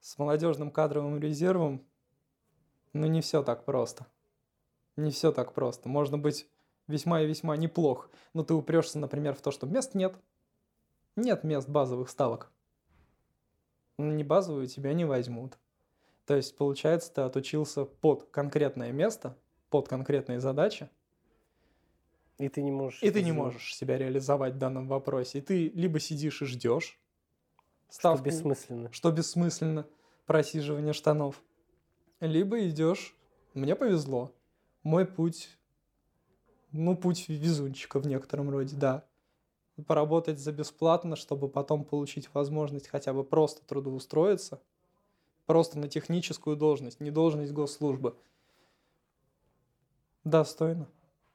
С 0.00 0.18
молодежным 0.18 0.70
кадровым 0.70 1.18
резервом, 1.18 1.84
ну, 2.92 3.06
не 3.06 3.20
все 3.20 3.42
так 3.42 3.64
просто. 3.64 4.06
Не 4.96 5.10
все 5.10 5.32
так 5.32 5.54
просто. 5.54 5.88
Можно 5.88 6.18
быть 6.18 6.48
весьма 6.86 7.22
и 7.22 7.26
весьма 7.26 7.56
неплох, 7.56 8.10
но 8.34 8.42
ты 8.42 8.54
упрешься, 8.54 8.98
например, 8.98 9.34
в 9.34 9.40
то, 9.40 9.50
что 9.50 9.66
мест 9.66 9.94
нет. 9.94 10.16
Нет 11.16 11.44
мест 11.44 11.68
базовых 11.68 12.10
ставок. 12.10 12.50
Не 13.96 14.22
базовую 14.22 14.66
тебя 14.68 14.92
не 14.92 15.04
возьмут. 15.04 15.58
То 16.28 16.36
есть, 16.36 16.58
получается, 16.58 17.10
ты 17.10 17.22
отучился 17.22 17.86
под 17.86 18.24
конкретное 18.24 18.92
место, 18.92 19.34
под 19.70 19.88
конкретные 19.88 20.40
задачи. 20.40 20.90
И 22.36 22.50
ты 22.50 22.60
не 22.60 22.70
можешь. 22.70 23.02
И 23.02 23.10
ты 23.10 23.22
не 23.22 23.32
можешь 23.32 23.74
себя 23.74 23.96
реализовать 23.96 24.52
в 24.52 24.58
данном 24.58 24.88
вопросе. 24.88 25.38
И 25.38 25.40
ты 25.40 25.70
либо 25.70 25.98
сидишь 25.98 26.42
и 26.42 26.44
ждешь. 26.44 27.00
Ставку, 27.88 28.18
что 28.18 28.36
бессмысленно. 28.36 28.92
Что 28.92 29.10
бессмысленно. 29.10 29.86
Просиживание 30.26 30.92
штанов. 30.92 31.42
Либо 32.20 32.68
идешь. 32.68 33.16
Мне 33.54 33.74
повезло 33.74 34.34
мой 34.82 35.06
путь, 35.06 35.56
ну, 36.72 36.94
путь 36.94 37.30
везунчика 37.30 38.00
в 38.00 38.06
некотором 38.06 38.50
роде, 38.50 38.76
да. 38.76 39.06
Поработать 39.86 40.38
за 40.38 40.52
бесплатно, 40.52 41.16
чтобы 41.16 41.48
потом 41.48 41.84
получить 41.84 42.28
возможность 42.34 42.88
хотя 42.88 43.14
бы 43.14 43.24
просто 43.24 43.64
трудоустроиться, 43.64 44.60
просто 45.48 45.78
на 45.78 45.88
техническую 45.88 46.56
должность, 46.56 47.00
не 47.00 47.10
должность 47.10 47.52
госслужбы. 47.52 48.14
Достойно, 50.22 50.86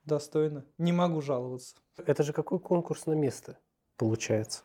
достойно. 0.05 0.65
Не 0.77 0.91
могу 0.91 1.20
жаловаться. 1.20 1.75
Это 1.98 2.22
же 2.22 2.32
какой 2.32 2.60
конкурс 2.60 3.08
на 3.08 3.13
место 3.13 3.58
получается? 3.98 4.62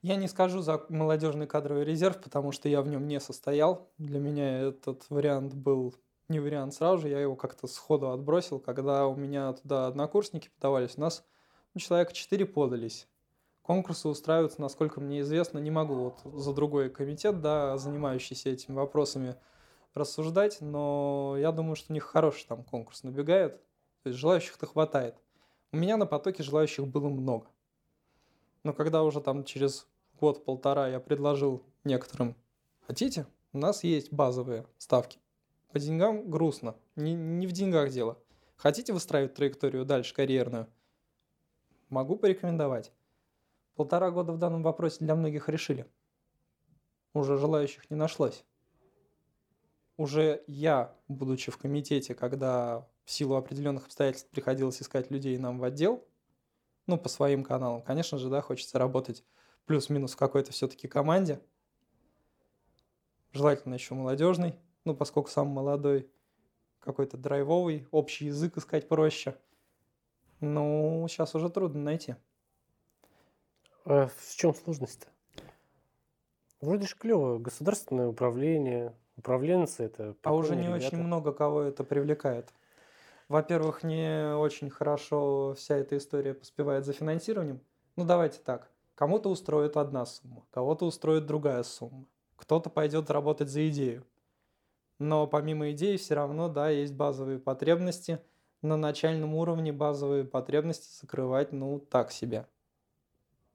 Я 0.00 0.14
не 0.14 0.28
скажу 0.28 0.60
за 0.62 0.86
молодежный 0.88 1.48
кадровый 1.48 1.84
резерв, 1.84 2.22
потому 2.22 2.52
что 2.52 2.68
я 2.68 2.82
в 2.82 2.88
нем 2.88 3.08
не 3.08 3.18
состоял. 3.18 3.90
Для 3.98 4.20
меня 4.20 4.60
этот 4.60 5.06
вариант 5.10 5.54
был 5.54 5.96
не 6.28 6.38
вариант 6.38 6.74
сразу 6.74 7.02
же, 7.02 7.08
я 7.08 7.20
его 7.20 7.34
как-то 7.34 7.66
сходу 7.66 8.10
отбросил, 8.10 8.60
когда 8.60 9.08
у 9.08 9.16
меня 9.16 9.52
туда 9.54 9.88
однокурсники 9.88 10.50
подавались, 10.54 10.96
у 10.96 11.00
нас 11.00 11.24
ну, 11.74 11.80
человека 11.80 12.12
четыре 12.12 12.46
подались. 12.46 13.08
Конкурсы 13.62 14.08
устраиваются, 14.08 14.60
насколько 14.60 15.00
мне 15.00 15.20
известно, 15.20 15.58
не 15.58 15.70
могу 15.70 15.94
вот 15.94 16.20
за 16.24 16.52
другой 16.52 16.90
комитет, 16.90 17.40
да, 17.40 17.78
занимающийся 17.78 18.50
этими 18.50 18.74
вопросами, 18.74 19.36
рассуждать, 19.94 20.60
но 20.60 21.36
я 21.38 21.52
думаю, 21.52 21.76
что 21.76 21.92
у 21.92 21.94
них 21.94 22.02
хороший 22.02 22.46
там 22.46 22.64
конкурс 22.64 23.04
набегает, 23.04 23.56
то 24.02 24.08
есть 24.08 24.18
желающих-то 24.18 24.66
хватает. 24.66 25.14
У 25.70 25.76
меня 25.76 25.96
на 25.96 26.06
потоке 26.06 26.42
желающих 26.42 26.88
было 26.88 27.08
много. 27.08 27.46
Но 28.64 28.72
когда 28.72 29.04
уже 29.04 29.20
там 29.20 29.44
через 29.44 29.86
год-полтора 30.20 30.88
я 30.88 30.98
предложил 30.98 31.62
некоторым, 31.84 32.34
хотите, 32.86 33.26
у 33.52 33.58
нас 33.58 33.84
есть 33.84 34.12
базовые 34.12 34.66
ставки, 34.78 35.18
по 35.70 35.78
деньгам 35.78 36.28
грустно. 36.30 36.74
Не, 36.96 37.14
не 37.14 37.46
в 37.46 37.52
деньгах 37.52 37.90
дело. 37.90 38.18
Хотите 38.56 38.92
выстраивать 38.92 39.34
траекторию 39.34 39.84
дальше 39.84 40.14
карьерную? 40.14 40.68
Могу 41.88 42.16
порекомендовать. 42.16 42.92
Полтора 43.74 44.10
года 44.10 44.32
в 44.32 44.38
данном 44.38 44.62
вопросе 44.62 44.98
для 45.00 45.14
многих 45.14 45.48
решили. 45.48 45.86
Уже 47.14 47.38
желающих 47.38 47.90
не 47.90 47.96
нашлось. 47.96 48.44
Уже 49.96 50.42
я, 50.46 50.96
будучи 51.08 51.50
в 51.50 51.58
комитете, 51.58 52.14
когда 52.14 52.88
в 53.04 53.10
силу 53.10 53.36
определенных 53.36 53.86
обстоятельств 53.86 54.30
приходилось 54.30 54.80
искать 54.80 55.10
людей 55.10 55.36
нам 55.38 55.58
в 55.58 55.64
отдел, 55.64 56.06
ну, 56.86 56.98
по 56.98 57.08
своим 57.08 57.44
каналам, 57.44 57.82
конечно 57.82 58.18
же, 58.18 58.28
да, 58.28 58.40
хочется 58.40 58.78
работать 58.78 59.24
плюс-минус 59.66 60.14
в 60.14 60.16
какой-то 60.16 60.52
все-таки 60.52 60.88
команде. 60.88 61.40
Желательно 63.32 63.74
еще 63.74 63.94
молодежный, 63.94 64.56
ну, 64.84 64.94
поскольку 64.94 65.30
сам 65.30 65.48
молодой, 65.48 66.10
какой-то 66.80 67.16
драйвовый, 67.16 67.86
общий 67.90 68.26
язык 68.26 68.56
искать 68.56 68.88
проще. 68.88 69.36
Ну, 70.40 71.06
сейчас 71.08 71.34
уже 71.34 71.48
трудно 71.48 71.80
найти. 71.80 72.16
А 73.84 74.08
в 74.08 74.36
чем 74.36 74.54
сложность-то? 74.54 75.06
Вроде 76.60 76.86
же 76.86 76.94
клево, 76.96 77.38
государственное 77.38 78.06
управление, 78.06 78.94
управленцы 79.16 79.84
это... 79.84 80.14
А 80.22 80.34
уже 80.34 80.54
не 80.54 80.68
ребята. 80.68 80.86
очень 80.86 80.98
много 80.98 81.32
кого 81.32 81.62
это 81.62 81.82
привлекает. 81.82 82.52
Во-первых, 83.28 83.82
не 83.82 84.34
очень 84.36 84.70
хорошо 84.70 85.54
вся 85.54 85.76
эта 85.76 85.96
история 85.96 86.34
поспевает 86.34 86.84
за 86.84 86.92
финансированием. 86.92 87.60
Ну, 87.96 88.04
давайте 88.04 88.38
так. 88.38 88.70
Кому-то 88.94 89.30
устроит 89.30 89.76
одна 89.76 90.06
сумма, 90.06 90.44
кого-то 90.50 90.84
устроит 90.84 91.26
другая 91.26 91.62
сумма. 91.62 92.06
Кто-то 92.36 92.70
пойдет 92.70 93.10
работать 93.10 93.48
за 93.48 93.68
идею. 93.68 94.04
Но 94.98 95.26
помимо 95.26 95.70
идей 95.72 95.96
все 95.96 96.14
равно, 96.14 96.48
да, 96.48 96.68
есть 96.68 96.94
базовые 96.94 97.40
потребности. 97.40 98.20
На 98.60 98.76
начальном 98.76 99.34
уровне 99.34 99.72
базовые 99.72 100.24
потребности 100.24 101.00
закрывать, 101.00 101.52
ну, 101.52 101.80
так 101.80 102.12
себе. 102.12 102.46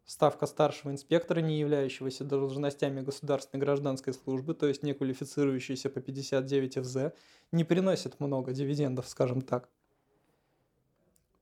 Ставка 0.08 0.46
старшего 0.48 0.92
инспектора, 0.92 1.42
не 1.42 1.60
являющегося 1.60 2.24
должностями 2.24 3.02
государственной 3.02 3.60
гражданской 3.60 4.14
службы, 4.14 4.54
то 4.54 4.66
есть 4.66 4.82
не 4.82 4.94
квалифицирующийся 4.94 5.90
по 5.90 6.00
59 6.00 6.78
ФЗ, 6.78 6.98
не 7.52 7.66
приносит 7.66 8.18
много 8.22 8.54
дивидендов, 8.54 9.10
скажем 9.10 9.42
так. 9.42 9.70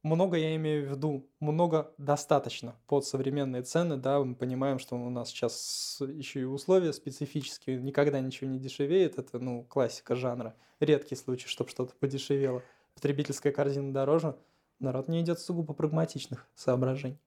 Много 0.01 0.37
я 0.37 0.55
имею 0.55 0.87
в 0.87 0.91
виду, 0.91 1.27
много 1.39 1.93
достаточно 1.99 2.75
под 2.87 3.05
современные 3.05 3.61
цены, 3.61 3.97
да, 3.97 4.19
мы 4.23 4.33
понимаем, 4.33 4.79
что 4.79 4.95
у 4.95 5.09
нас 5.11 5.29
сейчас 5.29 6.01
еще 6.01 6.41
и 6.41 6.45
условия 6.45 6.91
специфические, 6.91 7.79
никогда 7.79 8.19
ничего 8.19 8.49
не 8.49 8.57
дешевеет, 8.57 9.19
это, 9.19 9.37
ну, 9.37 9.63
классика 9.63 10.15
жанра, 10.15 10.55
редкий 10.79 11.15
случай, 11.15 11.47
чтобы 11.47 11.69
что-то 11.69 11.93
подешевело. 11.99 12.63
Потребительская 12.95 13.53
корзина 13.53 13.93
дороже, 13.93 14.35
народ 14.79 15.07
не 15.07 15.21
идет 15.21 15.39
сугубо 15.39 15.75
прагматичных 15.75 16.47
соображений, 16.55 17.19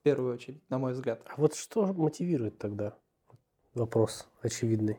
в 0.00 0.02
первую 0.02 0.34
очередь, 0.34 0.62
на 0.70 0.78
мой 0.78 0.92
взгляд. 0.92 1.22
А 1.26 1.34
вот 1.36 1.54
что 1.54 1.92
мотивирует 1.92 2.58
тогда? 2.58 2.96
Вопрос 3.74 4.26
очевидный. 4.40 4.98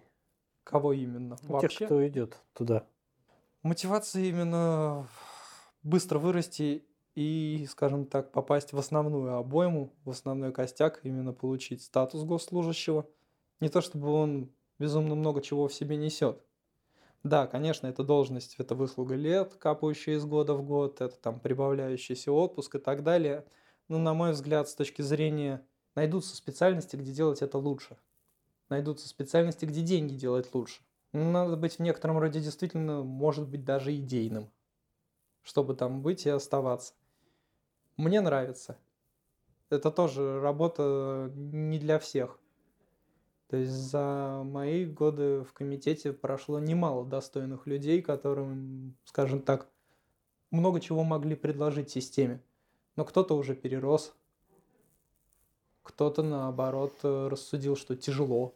Кого 0.64 0.94
именно? 0.94 1.38
Ну, 1.42 1.54
Вообще? 1.54 1.80
Тех, 1.80 1.88
кто 1.88 2.08
идет 2.08 2.38
туда. 2.54 2.86
Мотивация 3.64 4.24
именно 4.24 5.08
быстро 5.82 6.20
вырасти 6.20 6.86
и, 7.16 7.66
скажем 7.70 8.06
так, 8.06 8.32
попасть 8.32 8.74
в 8.74 8.78
основную 8.78 9.36
обойму, 9.36 9.92
в 10.06 10.12
основной 10.12 10.54
костяк, 10.54 11.00
именно 11.04 11.34
получить 11.34 11.82
статус 11.82 12.24
госслужащего. 12.24 13.08
Не 13.60 13.70
то 13.70 13.82
чтобы 13.82 14.10
он 14.10 14.52
безумно 14.78 15.16
много 15.16 15.42
чего 15.42 15.68
в 15.68 15.74
себе 15.74 15.98
несет. 15.98 16.44
Да, 17.24 17.48
конечно, 17.48 17.88
это 17.88 18.04
должность, 18.04 18.56
это 18.60 18.76
выслуга 18.76 19.16
лет, 19.16 19.56
капающая 19.56 20.16
из 20.16 20.26
года 20.26 20.54
в 20.54 20.64
год, 20.64 21.02
это 21.02 21.16
там 21.20 21.40
прибавляющийся 21.40 22.32
отпуск 22.32 22.76
и 22.76 22.80
так 22.80 23.04
далее. 23.04 23.46
Но, 23.92 24.00
на 24.00 24.14
мой 24.14 24.32
взгляд, 24.32 24.70
с 24.70 24.74
точки 24.74 25.02
зрения, 25.02 25.68
найдутся 25.96 26.34
специальности, 26.38 26.96
где 26.96 27.12
делать 27.12 27.42
это 27.42 27.58
лучше. 27.58 27.98
Найдутся 28.70 29.10
специальности, 29.10 29.66
где 29.66 29.82
деньги 29.82 30.14
делать 30.14 30.48
лучше. 30.54 30.82
Надо 31.12 31.58
быть 31.58 31.74
в 31.74 31.80
некотором 31.82 32.18
роде 32.18 32.40
действительно, 32.40 33.04
может 33.04 33.50
быть, 33.50 33.66
даже 33.66 33.94
идейным, 33.94 34.50
чтобы 35.42 35.76
там 35.76 36.02
быть 36.02 36.26
и 36.26 36.30
оставаться. 36.30 36.94
Мне 37.98 38.22
нравится. 38.22 38.78
Это 39.70 39.92
тоже 39.92 40.40
работа 40.40 41.30
не 41.36 41.78
для 41.78 42.00
всех. 42.00 42.40
То 43.50 43.58
есть 43.58 43.74
за 43.74 44.44
мои 44.46 44.86
годы 44.86 45.44
в 45.44 45.52
комитете 45.52 46.14
прошло 46.14 46.60
немало 46.60 47.06
достойных 47.06 47.68
людей, 47.68 48.02
которым, 48.02 48.96
скажем 49.04 49.42
так, 49.42 49.68
много 50.50 50.80
чего 50.80 51.04
могли 51.04 51.36
предложить 51.36 51.90
системе. 51.90 52.42
Но 53.02 53.06
кто-то 53.06 53.36
уже 53.36 53.56
перерос, 53.56 54.14
кто-то, 55.82 56.22
наоборот, 56.22 57.00
рассудил, 57.02 57.76
что 57.76 57.96
тяжело. 57.96 58.54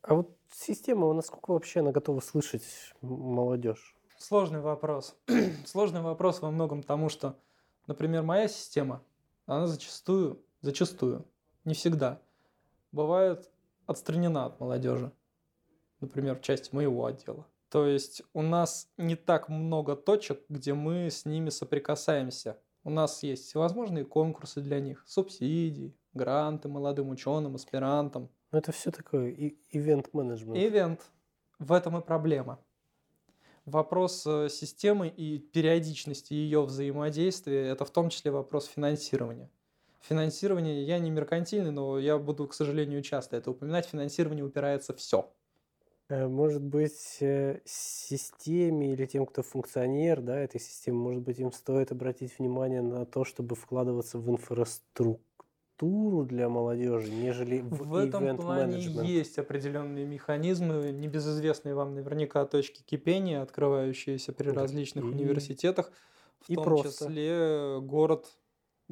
А 0.00 0.14
вот 0.14 0.36
система, 0.50 1.12
насколько 1.12 1.52
вообще 1.52 1.78
она 1.78 1.92
готова 1.92 2.18
слышать 2.18 2.64
молодежь? 3.00 3.94
Сложный 4.18 4.60
вопрос. 4.60 5.14
Сложный 5.66 6.00
вопрос 6.00 6.42
во 6.42 6.50
многом 6.50 6.82
тому, 6.82 7.08
что, 7.08 7.38
например, 7.86 8.24
моя 8.24 8.48
система, 8.48 9.04
она 9.46 9.68
зачастую, 9.68 10.42
зачастую, 10.60 11.24
не 11.64 11.74
всегда, 11.74 12.20
бывает 12.90 13.48
отстранена 13.86 14.46
от 14.46 14.58
молодежи. 14.58 15.12
Например, 16.00 16.34
в 16.34 16.40
части 16.42 16.74
моего 16.74 17.06
отдела. 17.06 17.46
То 17.68 17.86
есть 17.86 18.22
у 18.32 18.42
нас 18.42 18.88
не 18.96 19.14
так 19.14 19.48
много 19.48 19.94
точек, 19.94 20.40
где 20.48 20.74
мы 20.74 21.08
с 21.08 21.24
ними 21.24 21.50
соприкасаемся. 21.50 22.58
У 22.84 22.90
нас 22.90 23.22
есть 23.22 23.46
всевозможные 23.46 24.04
конкурсы 24.04 24.60
для 24.60 24.80
них, 24.80 25.04
субсидии, 25.06 25.94
гранты 26.14 26.68
молодым 26.68 27.10
ученым, 27.10 27.54
аспирантам. 27.54 28.28
Но 28.50 28.58
это 28.58 28.72
все 28.72 28.90
такое 28.90 29.30
ивент-менеджмент. 29.70 30.58
Ивент. 30.58 31.10
В 31.58 31.72
этом 31.72 31.96
и 31.96 32.00
проблема. 32.02 32.58
Вопрос 33.64 34.26
э, 34.26 34.48
системы 34.48 35.06
и 35.06 35.38
периодичности 35.38 36.34
ее 36.34 36.62
взаимодействия– 36.62 37.68
это 37.68 37.84
в 37.84 37.90
том 37.90 38.08
числе 38.10 38.32
вопрос 38.32 38.66
финансирования. 38.66 39.48
Финансирование, 40.00 40.84
я 40.84 40.98
не 40.98 41.10
меркантильный, 41.10 41.70
но 41.70 42.00
я 42.00 42.18
буду, 42.18 42.48
к 42.48 42.54
сожалению, 42.54 43.02
часто 43.02 43.36
это 43.36 43.52
упоминать, 43.52 43.86
финансирование 43.86 44.44
упирается 44.44 44.92
все. 44.94 45.32
Э, 46.08 46.26
может 46.26 46.62
быть, 46.62 47.18
э, 47.20 47.60
системе 47.64 48.92
или 48.92 49.06
тем, 49.06 49.26
кто 49.26 49.42
функционер 49.42 50.20
да, 50.20 50.38
этой 50.38 50.60
системы, 50.60 50.98
может 50.98 51.22
быть, 51.22 51.38
им 51.38 51.52
стоит 51.52 51.92
обратить 51.92 52.38
внимание 52.38 52.82
на 52.82 53.06
то, 53.06 53.24
чтобы 53.24 53.54
вкладываться 53.54 54.18
в 54.18 54.28
инфраструктуру 54.30 56.24
для 56.24 56.48
молодежи, 56.48 57.10
нежели 57.10 57.60
в, 57.60 57.88
в 57.88 57.94
этом 57.96 58.36
плане 58.36 58.78
есть 58.80 59.38
определенные 59.38 60.04
механизмы, 60.04 60.92
небезызвестные 60.92 61.74
вам 61.74 61.94
наверняка 61.94 62.44
точки 62.46 62.82
кипения, 62.82 63.40
открывающиеся 63.40 64.32
при 64.32 64.50
да. 64.50 64.60
различных 64.62 65.04
и... 65.04 65.08
университетах, 65.08 65.92
в 66.40 66.50
и 66.50 66.56
том 66.56 66.64
просто. 66.64 67.06
числе 67.06 67.78
город 67.80 68.26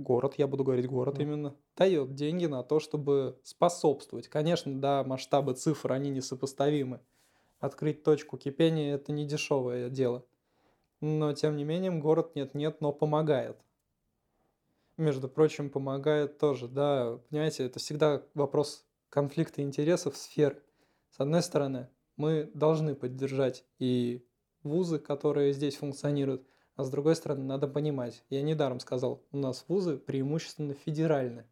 город, 0.02 0.34
я 0.38 0.46
буду 0.46 0.64
говорить 0.64 0.86
город 0.86 1.18
mm. 1.18 1.22
именно, 1.22 1.56
дает 1.76 2.14
деньги 2.14 2.46
на 2.46 2.62
то, 2.62 2.80
чтобы 2.80 3.38
способствовать. 3.42 4.28
Конечно, 4.28 4.80
да, 4.80 5.04
масштабы 5.04 5.54
цифр, 5.54 5.92
они 5.92 6.10
несопоставимы. 6.10 7.00
Открыть 7.58 8.02
точку 8.02 8.38
кипения– 8.38 8.94
это 8.96 9.12
не 9.12 9.26
дешевое 9.26 9.90
дело. 9.90 10.24
Но, 11.00 11.32
тем 11.32 11.56
не 11.56 11.64
менее, 11.64 11.90
город 11.92 12.34
нет-нет, 12.34 12.80
но 12.80 12.92
помогает. 12.92 13.56
Между 14.96 15.28
прочим, 15.28 15.70
помогает 15.70 16.38
тоже, 16.38 16.68
да, 16.68 17.18
понимаете, 17.30 17.64
это 17.64 17.78
всегда 17.78 18.22
вопрос 18.34 18.84
конфликта 19.08 19.62
интересов 19.62 20.16
сфер. 20.16 20.62
С 21.10 21.20
одной 21.20 21.42
стороны, 21.42 21.88
мы 22.16 22.50
должны 22.54 22.94
поддержать 22.94 23.64
и 23.78 24.24
вузы, 24.62 24.98
которые 24.98 25.52
здесь 25.52 25.76
функционируют, 25.76 26.46
а 26.76 26.84
с 26.84 26.90
другой 26.90 27.16
стороны, 27.16 27.44
надо 27.44 27.68
понимать, 27.68 28.22
я 28.30 28.42
недаром 28.42 28.80
сказал, 28.80 29.22
у 29.32 29.36
нас 29.36 29.64
вузы 29.68 29.96
преимущественно 29.96 30.74
федеральны. 30.74 31.44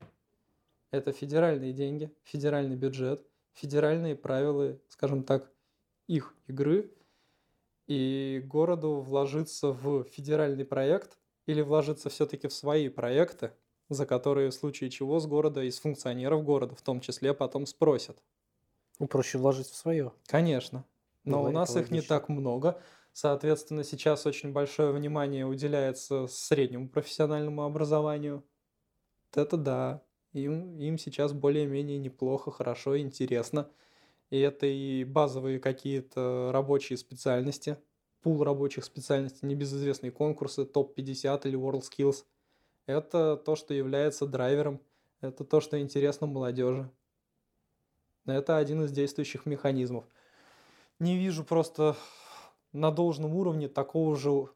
Это 0.91 1.13
федеральные 1.13 1.73
деньги, 1.73 2.11
федеральный 2.25 2.77
бюджет, 2.77 3.27
федеральные 3.53 4.17
правила, 4.17 4.79
скажем 4.89 5.23
так, 5.23 5.53
их 6.07 6.35
игры. 6.47 6.91
И 7.87 8.43
городу 8.45 9.01
вложиться 9.01 9.69
в 9.73 10.05
федеральный 10.05 10.65
проект 10.65 11.19
или 11.47 11.63
вложиться 11.63 12.11
все-таки 12.11 12.47
в 12.49 12.53
свои 12.53 12.89
проекты, 12.89 13.53
за 13.89 14.05
которые 14.05 14.51
в 14.51 14.55
случае 14.55 14.91
чего 14.91 15.21
с 15.21 15.27
города, 15.27 15.63
из 15.63 15.81
функционеров 15.81 16.45
города 16.45 16.75
в 16.75 16.83
том 16.83 17.01
числе 17.01 17.33
потом 17.33 17.65
спросят. 17.67 18.19
Ну, 18.99 19.07
проще 19.07 19.39
вложить 19.39 19.69
в 19.69 19.75
свое. 19.75 20.13
Конечно. 20.27 20.85
Но 21.25 21.43
ну, 21.43 21.49
у 21.49 21.51
нас 21.51 21.75
их 21.77 21.91
не 21.91 22.03
так 22.03 22.29
много. 22.29 22.81
Соответственно, 23.13 23.85
сейчас 23.85 24.27
очень 24.27 24.53
большое 24.53 24.93
внимание 24.93 25.45
уделяется 25.47 26.27
среднему 26.29 26.89
профессиональному 26.89 27.63
образованию. 27.63 28.45
Это 29.35 29.57
да. 29.57 30.03
Им, 30.33 30.79
им 30.79 30.99
сейчас 30.99 31.33
более-менее 31.33 31.99
неплохо, 31.99 32.51
хорошо, 32.51 32.99
интересно. 32.99 33.71
И 34.31 34.39
это 34.39 34.67
и 34.67 35.05
базовые 35.05 35.59
какие-то 35.59 36.51
рабочие 36.53 36.97
специальности, 36.99 37.79
пул 38.21 38.43
рабочих 38.45 38.85
специальностей, 38.85 39.49
небезызвестные 39.49 40.13
конкурсы, 40.13 40.65
топ-50 40.65 41.49
или 41.49 41.59
WorldSkills. 41.59 42.25
Это 42.87 43.37
то, 43.37 43.57
что 43.57 43.75
является 43.75 44.27
драйвером, 44.27 44.81
это 45.21 45.45
то, 45.45 45.61
что 45.61 45.81
интересно 45.81 46.27
молодежи. 46.27 46.91
Это 48.27 48.59
один 48.59 48.85
из 48.85 48.93
действующих 48.93 49.47
механизмов. 49.47 50.05
Не 50.99 51.17
вижу 51.17 51.45
просто 51.45 51.97
на 52.73 52.91
должном 52.91 53.35
уровне 53.35 53.69
такого 53.69 54.17
же 54.17 54.49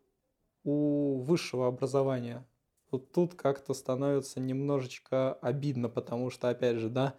у 0.65 1.21
высшего 1.21 1.67
образования. 1.67 2.47
Вот 2.91 3.13
тут 3.13 3.35
как-то 3.35 3.75
становится 3.75 4.39
немножечко 4.41 5.35
обидно, 5.35 5.89
потому 5.89 6.31
что, 6.31 6.49
опять 6.49 6.77
же, 6.77 6.89
да, 6.89 7.15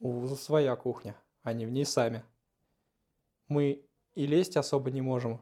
у 0.00 0.10
вуза 0.10 0.36
своя 0.36 0.74
кухня, 0.76 1.16
они 1.42 1.66
в 1.66 1.70
ней 1.70 1.84
сами. 1.84 2.24
Мы 3.48 3.86
и 4.14 4.26
лезть 4.26 4.56
особо 4.56 4.90
не 4.90 5.00
можем, 5.00 5.40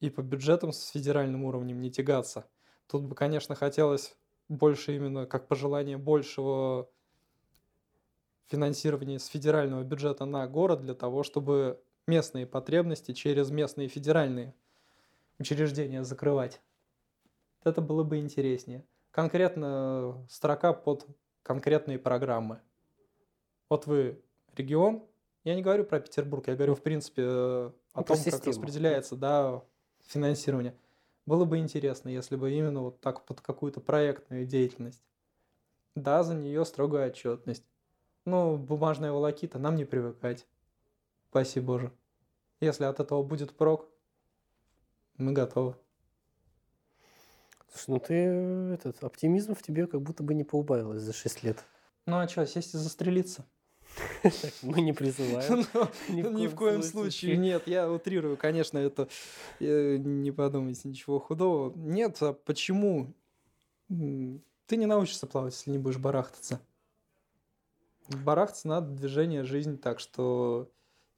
и 0.00 0.10
по 0.10 0.20
бюджетам 0.20 0.72
с 0.72 0.88
федеральным 0.88 1.44
уровнем 1.44 1.80
не 1.80 1.90
тягаться. 1.90 2.50
Тут 2.88 3.04
бы, 3.04 3.14
конечно, 3.14 3.54
хотелось 3.54 4.16
больше 4.48 4.96
именно 4.96 5.26
как 5.26 5.46
пожелание 5.46 5.96
большего 5.96 6.90
финансирования 8.46 9.20
с 9.20 9.26
федерального 9.26 9.84
бюджета 9.84 10.24
на 10.24 10.46
город 10.48 10.80
для 10.80 10.94
того, 10.94 11.22
чтобы 11.22 11.80
местные 12.06 12.46
потребности 12.46 13.12
через 13.12 13.50
местные 13.50 13.88
федеральные 13.88 14.54
учреждения 15.38 16.04
закрывать. 16.04 16.60
Это 17.64 17.80
было 17.80 18.04
бы 18.04 18.18
интереснее. 18.18 18.84
Конкретно 19.10 20.24
строка 20.28 20.72
под 20.72 21.06
конкретные 21.42 21.98
программы. 21.98 22.60
Вот 23.68 23.86
вы 23.86 24.22
регион, 24.56 25.04
я 25.44 25.54
не 25.54 25.62
говорю 25.62 25.84
про 25.84 26.00
Петербург, 26.00 26.46
я 26.48 26.56
говорю 26.56 26.74
в 26.74 26.82
принципе 26.82 27.22
о 27.22 27.72
ну, 27.94 28.04
том, 28.04 28.16
систему. 28.16 28.38
как 28.38 28.46
распределяется 28.46 29.16
да, 29.16 29.62
финансирование. 30.06 30.76
Было 31.26 31.44
бы 31.44 31.58
интересно, 31.58 32.08
если 32.08 32.36
бы 32.36 32.50
именно 32.52 32.82
вот 32.82 33.00
так 33.00 33.24
под 33.24 33.40
какую-то 33.40 33.80
проектную 33.80 34.46
деятельность. 34.46 35.02
Да, 35.94 36.22
за 36.22 36.34
нее 36.34 36.64
строгая 36.64 37.08
отчетность. 37.08 37.64
Но 38.24 38.56
бумажная 38.56 39.12
волокита 39.12 39.58
нам 39.58 39.76
не 39.76 39.84
привыкать. 39.84 40.46
Спасибо 41.30 41.66
Боже. 41.66 41.92
Если 42.60 42.84
от 42.84 42.98
этого 42.98 43.22
будет 43.22 43.56
прок, 43.56 43.88
мы 45.16 45.32
готовы. 45.32 45.76
Слушай, 47.72 47.88
ну 47.88 48.00
ты 48.00 48.14
этот 48.74 49.04
оптимизм 49.04 49.54
в 49.54 49.62
тебе 49.62 49.86
как 49.86 50.02
будто 50.02 50.24
бы 50.24 50.34
не 50.34 50.42
поубавилось 50.42 51.02
за 51.02 51.12
6 51.12 51.44
лет. 51.44 51.64
Ну 52.06 52.18
а 52.18 52.26
что, 52.26 52.44
сесть 52.46 52.74
и 52.74 52.78
застрелиться? 52.78 53.46
Мы 54.62 54.80
не 54.80 54.92
призываем. 54.92 55.64
Ну, 56.08 56.30
ни 56.38 56.46
в 56.48 56.54
коем 56.54 56.82
случае. 56.82 57.36
Нет, 57.36 57.66
я 57.66 57.90
утрирую, 57.90 58.36
конечно, 58.36 58.78
это 58.78 59.08
не 59.60 60.32
подумайте 60.32 60.88
ничего 60.88 61.20
худого. 61.20 61.72
Нет, 61.76 62.16
а 62.22 62.32
почему? 62.32 63.14
Ты 63.88 64.76
не 64.76 64.86
научишься 64.86 65.26
плавать, 65.26 65.54
если 65.54 65.70
не 65.70 65.78
будешь 65.78 65.98
барахтаться. 65.98 66.60
Барахтаться 68.08 68.66
надо 68.68 68.90
движение, 68.90 69.44
жизнь, 69.44 69.78
так 69.78 70.00
что 70.00 70.68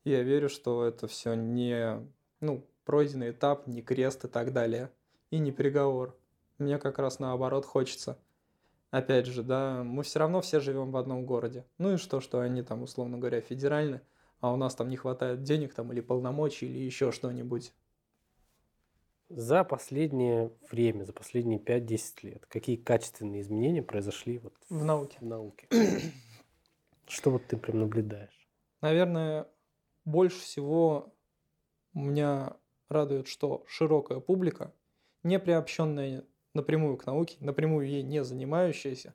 я 0.05 0.23
верю, 0.23 0.49
что 0.49 0.85
это 0.85 1.07
все 1.07 1.35
не 1.35 2.07
ну, 2.41 2.67
пройденный 2.85 3.31
этап, 3.31 3.67
не 3.67 3.83
крест 3.83 4.25
и 4.25 4.29
так 4.29 4.53
далее. 4.53 4.91
И 5.31 5.39
не 5.39 5.53
приговор. 5.53 6.19
Мне 6.59 6.79
как 6.79 6.99
раз 6.99 7.19
наоборот 7.19 7.65
хочется. 7.65 8.19
Опять 8.91 9.27
же, 9.27 9.43
да, 9.43 9.83
мы 9.83 10.03
все 10.03 10.19
равно 10.19 10.43
все 10.43 10.61
живем 10.61 10.91
в 10.91 10.97
одном 10.99 11.25
городе. 11.25 11.65
Ну 11.79 11.95
и 11.95 11.97
что, 11.97 12.21
что 12.21 12.41
они 12.41 12.63
там, 12.63 12.83
условно 12.83 13.17
говоря, 13.17 13.41
федеральны, 13.41 14.03
а 14.41 14.53
у 14.53 14.57
нас 14.57 14.75
там 14.75 14.91
не 14.91 14.97
хватает 14.97 15.45
денег 15.45 15.73
там 15.73 15.91
или 15.93 16.01
полномочий, 16.01 16.67
или 16.67 16.85
еще 16.85 17.11
что-нибудь. 17.11 17.73
За 19.31 19.65
последнее 19.65 20.53
время, 20.71 21.05
за 21.05 21.15
последние 21.15 21.59
5-10 21.59 22.01
лет, 22.23 22.47
какие 22.47 22.77
качественные 22.77 23.41
изменения 23.41 23.83
произошли 23.83 24.39
вот 24.39 24.53
в, 24.69 24.81
в 24.81 24.85
науке? 24.85 25.17
В 25.21 25.25
науке. 25.25 25.67
Что 27.07 27.31
вот 27.31 27.47
ты 27.47 27.57
прям 27.57 27.81
наблюдаешь? 27.81 28.49
Наверное, 28.83 29.47
больше 30.05 30.41
всего 30.41 31.15
меня 31.95 32.57
радует, 32.89 33.27
что 33.29 33.65
широкая 33.67 34.21
публика, 34.21 34.73
не 35.23 35.39
приобщенная 35.39 36.25
напрямую 36.55 36.97
к 36.97 37.07
науке, 37.07 37.37
напрямую 37.41 37.89
ей 37.89 38.03
не 38.03 38.23
занимающаяся, 38.25 39.15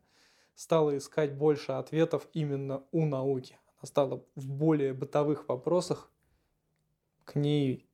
стала 0.56 0.98
искать 0.98 1.36
больше 1.36 1.74
ответов 1.74 2.28
именно 2.34 2.84
у 2.92 3.06
науки. 3.06 3.58
Она 3.78 3.88
стала 3.88 4.24
в 4.36 4.50
более 4.50 4.94
бытовых 4.94 5.48
вопросах 5.48 6.12
к 7.26 7.36
ней, 7.36 7.88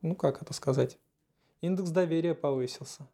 ну 0.00 0.14
как 0.14 0.42
это 0.42 0.54
сказать, 0.54 0.98
индекс 1.60 1.90
доверия 1.90 2.34
повысился. 2.34 3.08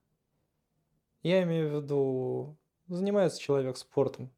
Я 1.23 1.43
имею 1.43 1.71
в 1.71 1.83
виду, 1.83 2.57
занимается 2.87 3.41
человек 3.41 3.77
спортом, 3.77 4.31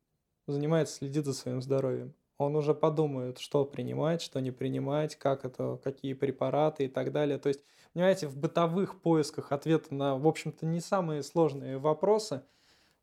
занимается, 0.46 0.96
следит 0.96 1.26
за 1.26 1.34
своим 1.34 1.60
здоровьем. 1.60 2.14
Он 2.40 2.56
уже 2.56 2.72
подумает, 2.72 3.38
что 3.38 3.66
принимать, 3.66 4.22
что 4.22 4.40
не 4.40 4.50
принимать, 4.50 5.14
как 5.14 5.44
это, 5.44 5.78
какие 5.84 6.14
препараты 6.14 6.86
и 6.86 6.88
так 6.88 7.12
далее. 7.12 7.36
То 7.36 7.50
есть, 7.50 7.60
понимаете, 7.92 8.28
в 8.28 8.38
бытовых 8.38 9.02
поисках 9.02 9.52
ответа 9.52 9.94
на, 9.94 10.16
в 10.16 10.26
общем-то, 10.26 10.64
не 10.64 10.80
самые 10.80 11.22
сложные 11.22 11.76
вопросы 11.76 12.42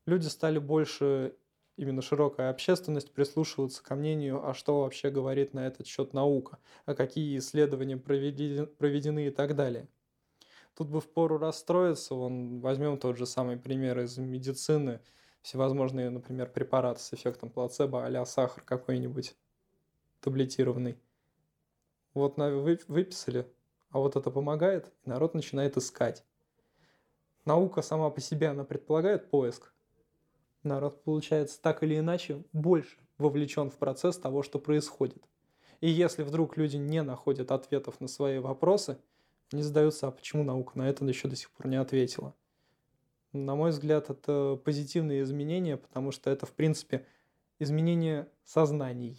люди 0.08 0.26
стали 0.26 0.58
больше 0.58 1.36
именно 1.76 2.02
широкая 2.02 2.50
общественность 2.50 3.14
прислушиваться 3.14 3.84
ко 3.84 3.94
мнению, 3.94 4.44
а 4.44 4.56
что 4.56 4.82
вообще 4.82 5.12
говорит 5.12 5.54
на 5.54 5.68
этот 5.68 5.86
счет 5.86 6.16
наука, 6.16 6.58
а 6.88 6.96
какие 6.96 7.38
исследования 7.38 7.98
проведены, 7.98 8.66
проведены 8.66 9.28
и 9.28 9.30
так 9.30 9.56
далее. 9.56 9.88
Тут 10.76 10.90
бы 10.90 11.00
впору 11.00 11.38
расстроиться, 11.38 12.16
вон, 12.16 12.60
возьмем 12.60 12.98
тот 12.98 13.18
же 13.18 13.28
самый 13.28 13.58
пример 13.58 14.00
из 14.00 14.18
медицины, 14.18 15.00
всевозможные, 15.42 16.10
например, 16.10 16.50
препараты 16.52 17.00
с 17.00 17.14
эффектом 17.14 17.50
плацебо, 17.50 18.06
а 18.06 18.26
сахар 18.26 18.64
какой-нибудь 18.64 19.36
таблетированный. 20.22 20.98
Вот 22.14 22.38
выписали, 22.88 23.48
а 23.90 24.00
вот 24.00 24.16
это 24.16 24.32
помогает, 24.32 24.92
и 25.04 25.10
народ 25.10 25.34
начинает 25.34 25.78
искать. 25.78 26.26
Наука 27.46 27.82
сама 27.82 28.10
по 28.10 28.20
себе, 28.20 28.48
она 28.48 28.64
предполагает 28.64 29.30
поиск. 29.30 29.74
Народ, 30.64 31.04
получается, 31.04 31.62
так 31.62 31.84
или 31.84 31.98
иначе 31.98 32.44
больше 32.52 32.98
вовлечен 33.18 33.70
в 33.70 33.78
процесс 33.78 34.18
того, 34.18 34.44
что 34.44 34.60
происходит. 34.60 35.24
И 35.80 35.90
если 35.90 36.24
вдруг 36.24 36.58
люди 36.58 36.78
не 36.78 37.04
находят 37.04 37.52
ответов 37.52 38.02
на 38.02 38.08
свои 38.08 38.40
вопросы– 38.40 38.98
не 39.52 39.62
задаются, 39.62 40.08
а 40.08 40.12
почему 40.12 40.44
наука 40.44 40.78
на 40.78 40.90
это 40.90 41.06
еще 41.06 41.28
до 41.28 41.36
сих 41.36 41.50
пор 41.52 41.68
не 41.68 41.78
ответила. 41.78 42.36
На 43.46 43.56
мой 43.56 43.72
взгляд, 43.72 44.10
это 44.10 44.60
позитивные 44.64 45.24
изменения, 45.24 45.78
потому 45.78 46.12
что 46.12 46.30
это, 46.30 46.46
в 46.46 46.54
принципе, 46.54 47.06
изменение 47.60 48.28
сознания, 48.44 49.16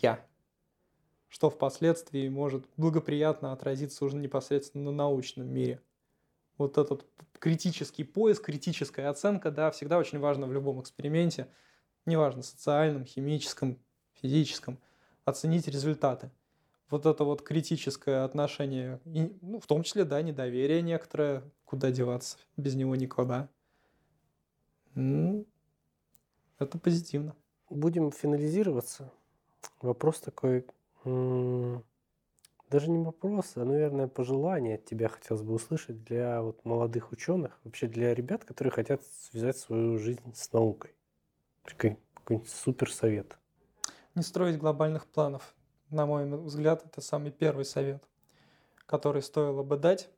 что 1.29 1.51
впоследствии 1.51 2.29
может 2.29 2.67
благоприятно 2.77 3.53
отразиться 3.53 4.05
уже 4.05 4.17
непосредственно 4.17 4.85
на 4.85 4.93
научном 4.93 5.49
мире. 5.49 5.81
Вот 6.57 6.79
этот 6.79 7.07
критический 7.39 8.05
поиск, 8.05 8.45
критическая 8.45 9.09
оценка, 9.09 9.51
да, 9.51 9.71
всегда 9.71 9.99
очень 9.99 10.19
важно 10.19 10.47
в 10.47 10.53
любом 10.53 10.81
эксперименте, 10.81 11.49
неважно, 12.07 12.43
социальном, 12.43 13.05
химическом, 13.05 13.79
физическом, 14.15 14.79
оценить 15.25 15.69
результаты 15.69 16.31
вот 16.91 17.07
это 17.07 17.25
вот 17.25 17.43
критическое 17.43 18.25
отношение, 18.25 19.01
и, 19.05 19.37
ну, 19.43 19.61
в 19.61 19.67
том 19.67 19.83
числе, 19.83 20.05
да, 20.05 20.23
недоверие 20.23 20.83
некоторое, 20.83 21.43
куда 21.65 21.91
деваться, 21.91 22.39
без 22.57 22.75
него 22.75 22.97
никуда. 22.97 23.49
Ну, 25.01 25.47
это 26.59 26.77
позитивно. 26.77 27.37
Будем 27.71 28.11
финализироваться. 28.11 29.13
Вопрос 29.81 30.19
такой, 30.19 30.67
даже 31.05 32.91
не 32.91 32.99
вопрос, 32.99 33.53
а, 33.55 33.65
наверное, 33.65 34.09
пожелание 34.09 34.75
от 34.75 34.87
тебя 34.87 35.09
хотелось 35.09 35.45
бы 35.45 35.55
услышать 35.55 36.03
для 36.03 36.43
вот 36.43 36.65
молодых 36.65 37.13
ученых, 37.13 37.61
вообще 37.63 37.87
для 37.87 38.13
ребят, 38.13 38.45
которые 38.45 38.73
хотят 38.73 39.05
связать 39.05 39.57
свою 39.57 39.99
жизнь 39.99 40.35
с 40.35 40.53
наукой. 40.53 40.97
Какой-нибудь 41.63 42.49
супер 42.49 42.91
совет. 42.91 43.39
Не 44.17 44.23
строить 44.23 44.59
глобальных 44.59 45.07
планов 45.07 45.55
на 45.91 46.07
мой 46.07 46.29
взгляд, 46.29 46.85
это 46.85 47.01
самый 47.03 47.31
первый 47.31 47.65
совет, 47.65 48.03
который 48.85 49.23
стоило 49.23 49.63
бы 49.63 49.77
дать. 49.77 50.11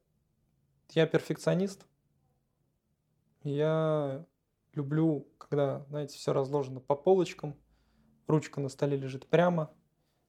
Я 0.92 1.06
перфекционист. 1.06 1.84
Я 3.42 4.24
люблю, 4.74 5.26
когда, 5.38 5.84
знаете, 5.88 6.16
все 6.16 6.32
разложено 6.32 6.80
по 6.80 6.94
полочкам, 6.94 7.56
ручка 8.26 8.60
на 8.60 8.68
столе 8.68 8.96
лежит 8.96 9.26
прямо. 9.26 9.70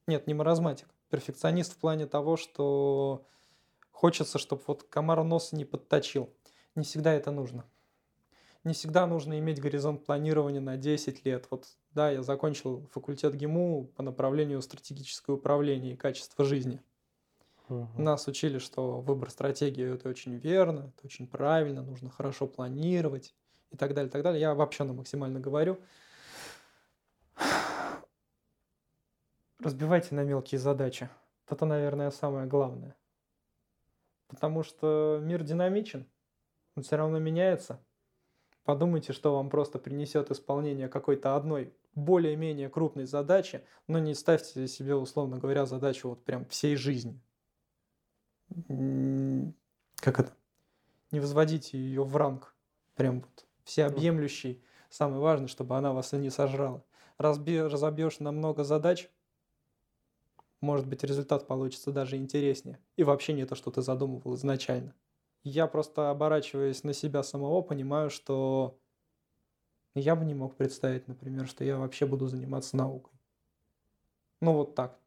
Нет, 0.08 0.27
не 0.27 0.34
маразматик. 0.34 0.88
Перфекционист 1.10 1.73
в 1.73 1.77
плане 1.77 2.08
того, 2.08 2.38
что 2.38 3.25
хочется, 3.91 4.39
чтобы 4.39 4.62
вот 4.67 4.84
комар 4.84 5.23
носа 5.23 5.56
не 5.56 5.65
подточил. 5.65 6.30
Не 6.75 6.84
всегда 6.84 7.13
это 7.13 7.32
нужно 7.32 7.65
не 8.63 8.73
всегда 8.73 9.08
нужно 9.08 9.39
иметь 9.39 9.60
горизонт 9.60 10.06
планирования 10.06 10.62
на 10.62 10.77
10 10.77 11.25
лет. 11.25 11.47
Вот, 11.49 11.65
да, 11.93 12.12
я 12.12 12.21
закончил 12.21 12.88
факультет 12.91 13.36
ГИМУ 13.36 13.91
по 13.95 14.04
направлению 14.04 14.62
стратегическое 14.62 15.34
управление 15.34 15.93
и 15.93 15.97
качество 15.97 16.45
жизни. 16.45 16.82
Угу. 17.69 18.01
Нас 18.01 18.27
учили, 18.27 18.60
что 18.60 19.01
выбор 19.01 19.32
стратегии 19.32 19.93
это 19.93 20.10
очень 20.10 20.36
верно, 20.36 20.91
это 20.95 21.06
очень 21.06 21.27
правильно, 21.27 21.82
нужно 21.82 22.10
хорошо 22.10 22.45
планировать 22.47 23.34
и 23.71 23.77
так 23.77 23.93
далее, 23.93 24.10
и 24.10 24.12
так 24.12 24.23
далее. 24.23 24.41
Я 24.41 24.51
обобщенно 24.51 24.93
максимально 24.93 25.39
говорю. 25.39 25.79
Разбивайте 29.60 30.15
на 30.15 30.23
мелкие 30.23 30.60
задачи. 30.60 31.10
Это, 31.47 31.65
наверное, 31.65 32.12
самое 32.12 32.47
главное. 32.47 32.95
Потому 34.27 34.63
что 34.63 35.19
мир 35.21 35.43
динамичен, 35.43 36.07
он 36.75 36.84
все 36.84 36.95
равно 36.95 37.19
меняется– 37.19 37.84
Подумайте, 38.63 39.12
что 39.12 39.36
вам 39.36 39.49
просто 39.49 39.79
принесет 39.79 40.29
исполнение 40.31 40.88
какой-то 40.88 41.36
одной 41.36 41.73
более-менее 41.95 42.69
крупной 42.69 43.05
задачи, 43.05 43.65
но 43.88 43.99
не 43.99 44.13
ставьте 44.13 44.67
себе, 44.67 44.95
условно 44.95 45.38
говоря, 45.38 45.65
задачу 45.65 46.10
вот 46.10 46.23
прям 46.23 46.45
всей 46.45 46.75
жизни. 46.75 47.19
Как 49.95 50.19
это? 50.19 50.34
Не 51.12 51.19
возводите 51.19 51.77
ее 51.77 52.03
в 52.03 52.15
ранг, 52.15 52.53
прям 52.95 53.21
вот 53.21 53.45
всеобъемлющий. 53.71 54.63
Самое 54.89 55.21
важное, 55.21 55.47
чтобы 55.47 55.77
она 55.77 55.93
вас 55.93 56.13
и 56.13 56.17
не 56.17 56.29
сожрала. 56.29 56.84
Разби, 57.17 57.62
разобьешь 57.62 58.19
на 58.19 58.31
много 58.31 58.63
задач, 58.63 59.10
может 60.60 60.88
быть, 60.88 61.03
результат 61.03 61.47
получится 61.47 61.91
даже 61.91 62.17
интереснее. 62.17 62.79
И 62.95 63.03
вообще 63.03 63.34
не 63.34 63.45
то, 63.45 63.55
что 63.55 63.71
ты 63.71 63.81
задумывал 63.81 64.36
изначально 64.36 64.93
я 65.43 65.67
просто 65.67 66.10
оборачиваясь 66.10 66.84
на 66.84 66.93
себя 66.93 67.23
самого, 67.23 67.62
понимаю, 67.62 68.10
что 68.10 68.79
я 69.95 70.15
бы 70.15 70.23
не 70.25 70.34
мог 70.34 70.55
представить, 70.55 71.07
например, 71.07 71.47
что 71.47 71.63
я 71.63 71.77
вообще 71.77 72.05
буду 72.05 72.27
заниматься 72.27 72.77
наукой. 72.77 73.13
Ну 74.39 74.53
вот 74.53 74.75
так. 74.75 74.99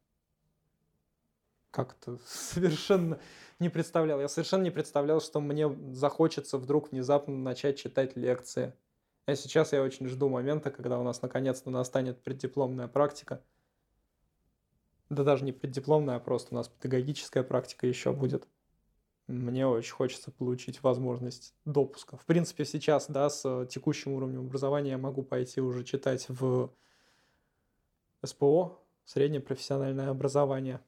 Как-то 1.70 2.18
совершенно 2.27 3.18
не 3.61 3.69
представлял. 3.69 4.21
Я 4.21 4.29
совершенно 4.29 4.62
не 4.62 4.71
представлял, 4.71 5.21
что 5.21 5.40
мне 5.40 5.69
захочется 5.93 6.59
вдруг 6.59 6.93
внезапно 6.93 7.37
начать 7.37 7.79
читать 7.79 8.17
лекции. 8.17 8.75
А 9.27 9.35
сейчас 9.35 9.73
я 9.73 9.83
очень 9.83 10.09
жду 10.09 10.29
момента, 10.29 10.71
когда 10.71 10.99
у 10.99 11.03
нас 11.03 11.23
наконец-то 11.23 11.71
настанет 11.71 12.23
преддипломная 12.23 12.88
практика. 12.88 13.43
Да 15.09 15.23
даже 15.23 15.45
не 15.45 15.53
преддипломная, 15.53 16.17
а 16.17 16.21
просто 16.21 16.55
у 16.55 16.57
нас 16.57 16.69
педагогическая 16.69 17.43
практика 17.43 17.87
еще 17.87 18.12
будет 18.12 18.47
мне 19.27 19.67
очень 19.67 19.93
хочется 19.93 20.31
получить 20.31 20.83
возможность 20.83 21.55
допуска. 21.64 22.17
В 22.17 22.25
принципе, 22.27 22.64
сейчас, 22.64 23.07
да, 23.09 23.31
с 23.31 23.67
текущим 23.67 24.12
уровнем 24.12 24.40
образования 24.40 24.90
я 24.90 24.99
могу 24.99 25.23
пойти 25.23 25.61
уже 25.61 25.85
читать 25.85 26.27
в 26.29 26.71
СПО, 28.23 28.79
среднее 29.05 29.40
профессиональное 29.40 30.11
образование. 30.11 30.81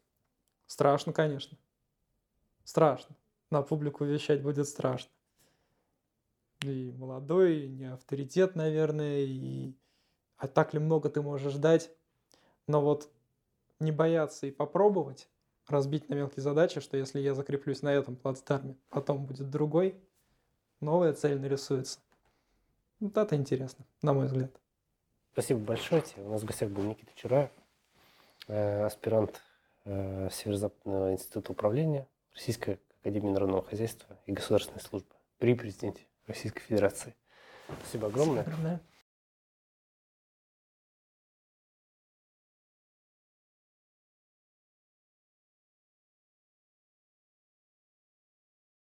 Страшно, 0.67 1.13
конечно. 1.13 1.57
Страшно. 2.67 3.15
На 3.51 3.63
публику 3.63 4.05
вещать 4.05 4.43
будет 4.43 4.67
страшно. 4.67 5.11
И 6.63 6.93
молодой, 6.99 7.61
и 7.61 7.69
не 7.69 7.85
авторитет, 7.93 8.57
наверное, 8.57 9.21
и 9.21 9.73
а 10.37 10.49
так 10.49 10.75
ли 10.75 10.81
много 10.81 11.09
ты 11.09 11.23
можешь 11.23 11.53
ждать. 11.53 11.93
Но 12.67 12.81
вот 12.81 13.09
не 13.79 13.93
бояться 13.93 14.49
и 14.49 14.51
попробовать, 14.51 15.29
разбить 15.69 16.09
на 16.09 16.15
мелкие 16.15 16.43
задачи, 16.43 16.81
что 16.81 16.97
если 16.97 17.21
я 17.21 17.35
закреплюсь 17.35 17.83
на 17.83 17.93
этом 17.93 18.17
плацдарме, 18.17 18.75
потом 18.89 19.27
будет 19.27 19.49
другой, 19.49 19.95
новая 20.81 21.13
цель 21.13 21.39
нарисуется. 21.39 22.01
Вот 22.99 23.17
это 23.17 23.37
интересно, 23.37 23.85
на 24.03 24.13
мой 24.13 24.27
взгляд. 24.27 24.51
Спасибо 25.35 25.61
большое 25.61 26.03
тебе. 26.03 26.25
У 26.25 26.31
нас 26.31 26.43
в 26.43 26.47
гостях 26.47 26.71
был 26.71 26.83
Никита 26.83 27.13
Чураев, 27.15 27.51
э, 28.49 28.85
аспирант 28.85 29.41
э, 29.85 30.31
Северо-Западного 30.33 31.13
института 31.13 31.53
управления 31.53 32.09
Российской 32.37 32.79
Академии 33.01 33.31
народного 33.31 33.65
хозяйства 33.65 34.21
и 34.27 34.33
государственной 34.33 34.81
службы 34.81 35.15
при 35.39 35.55
президенте 35.55 36.07
Российской 36.27 36.61
Федерации. 36.61 37.15
Спасибо 37.81 38.09
огромное. 38.09 38.43
Спасибо 38.43 38.59
огромное. 38.59 38.81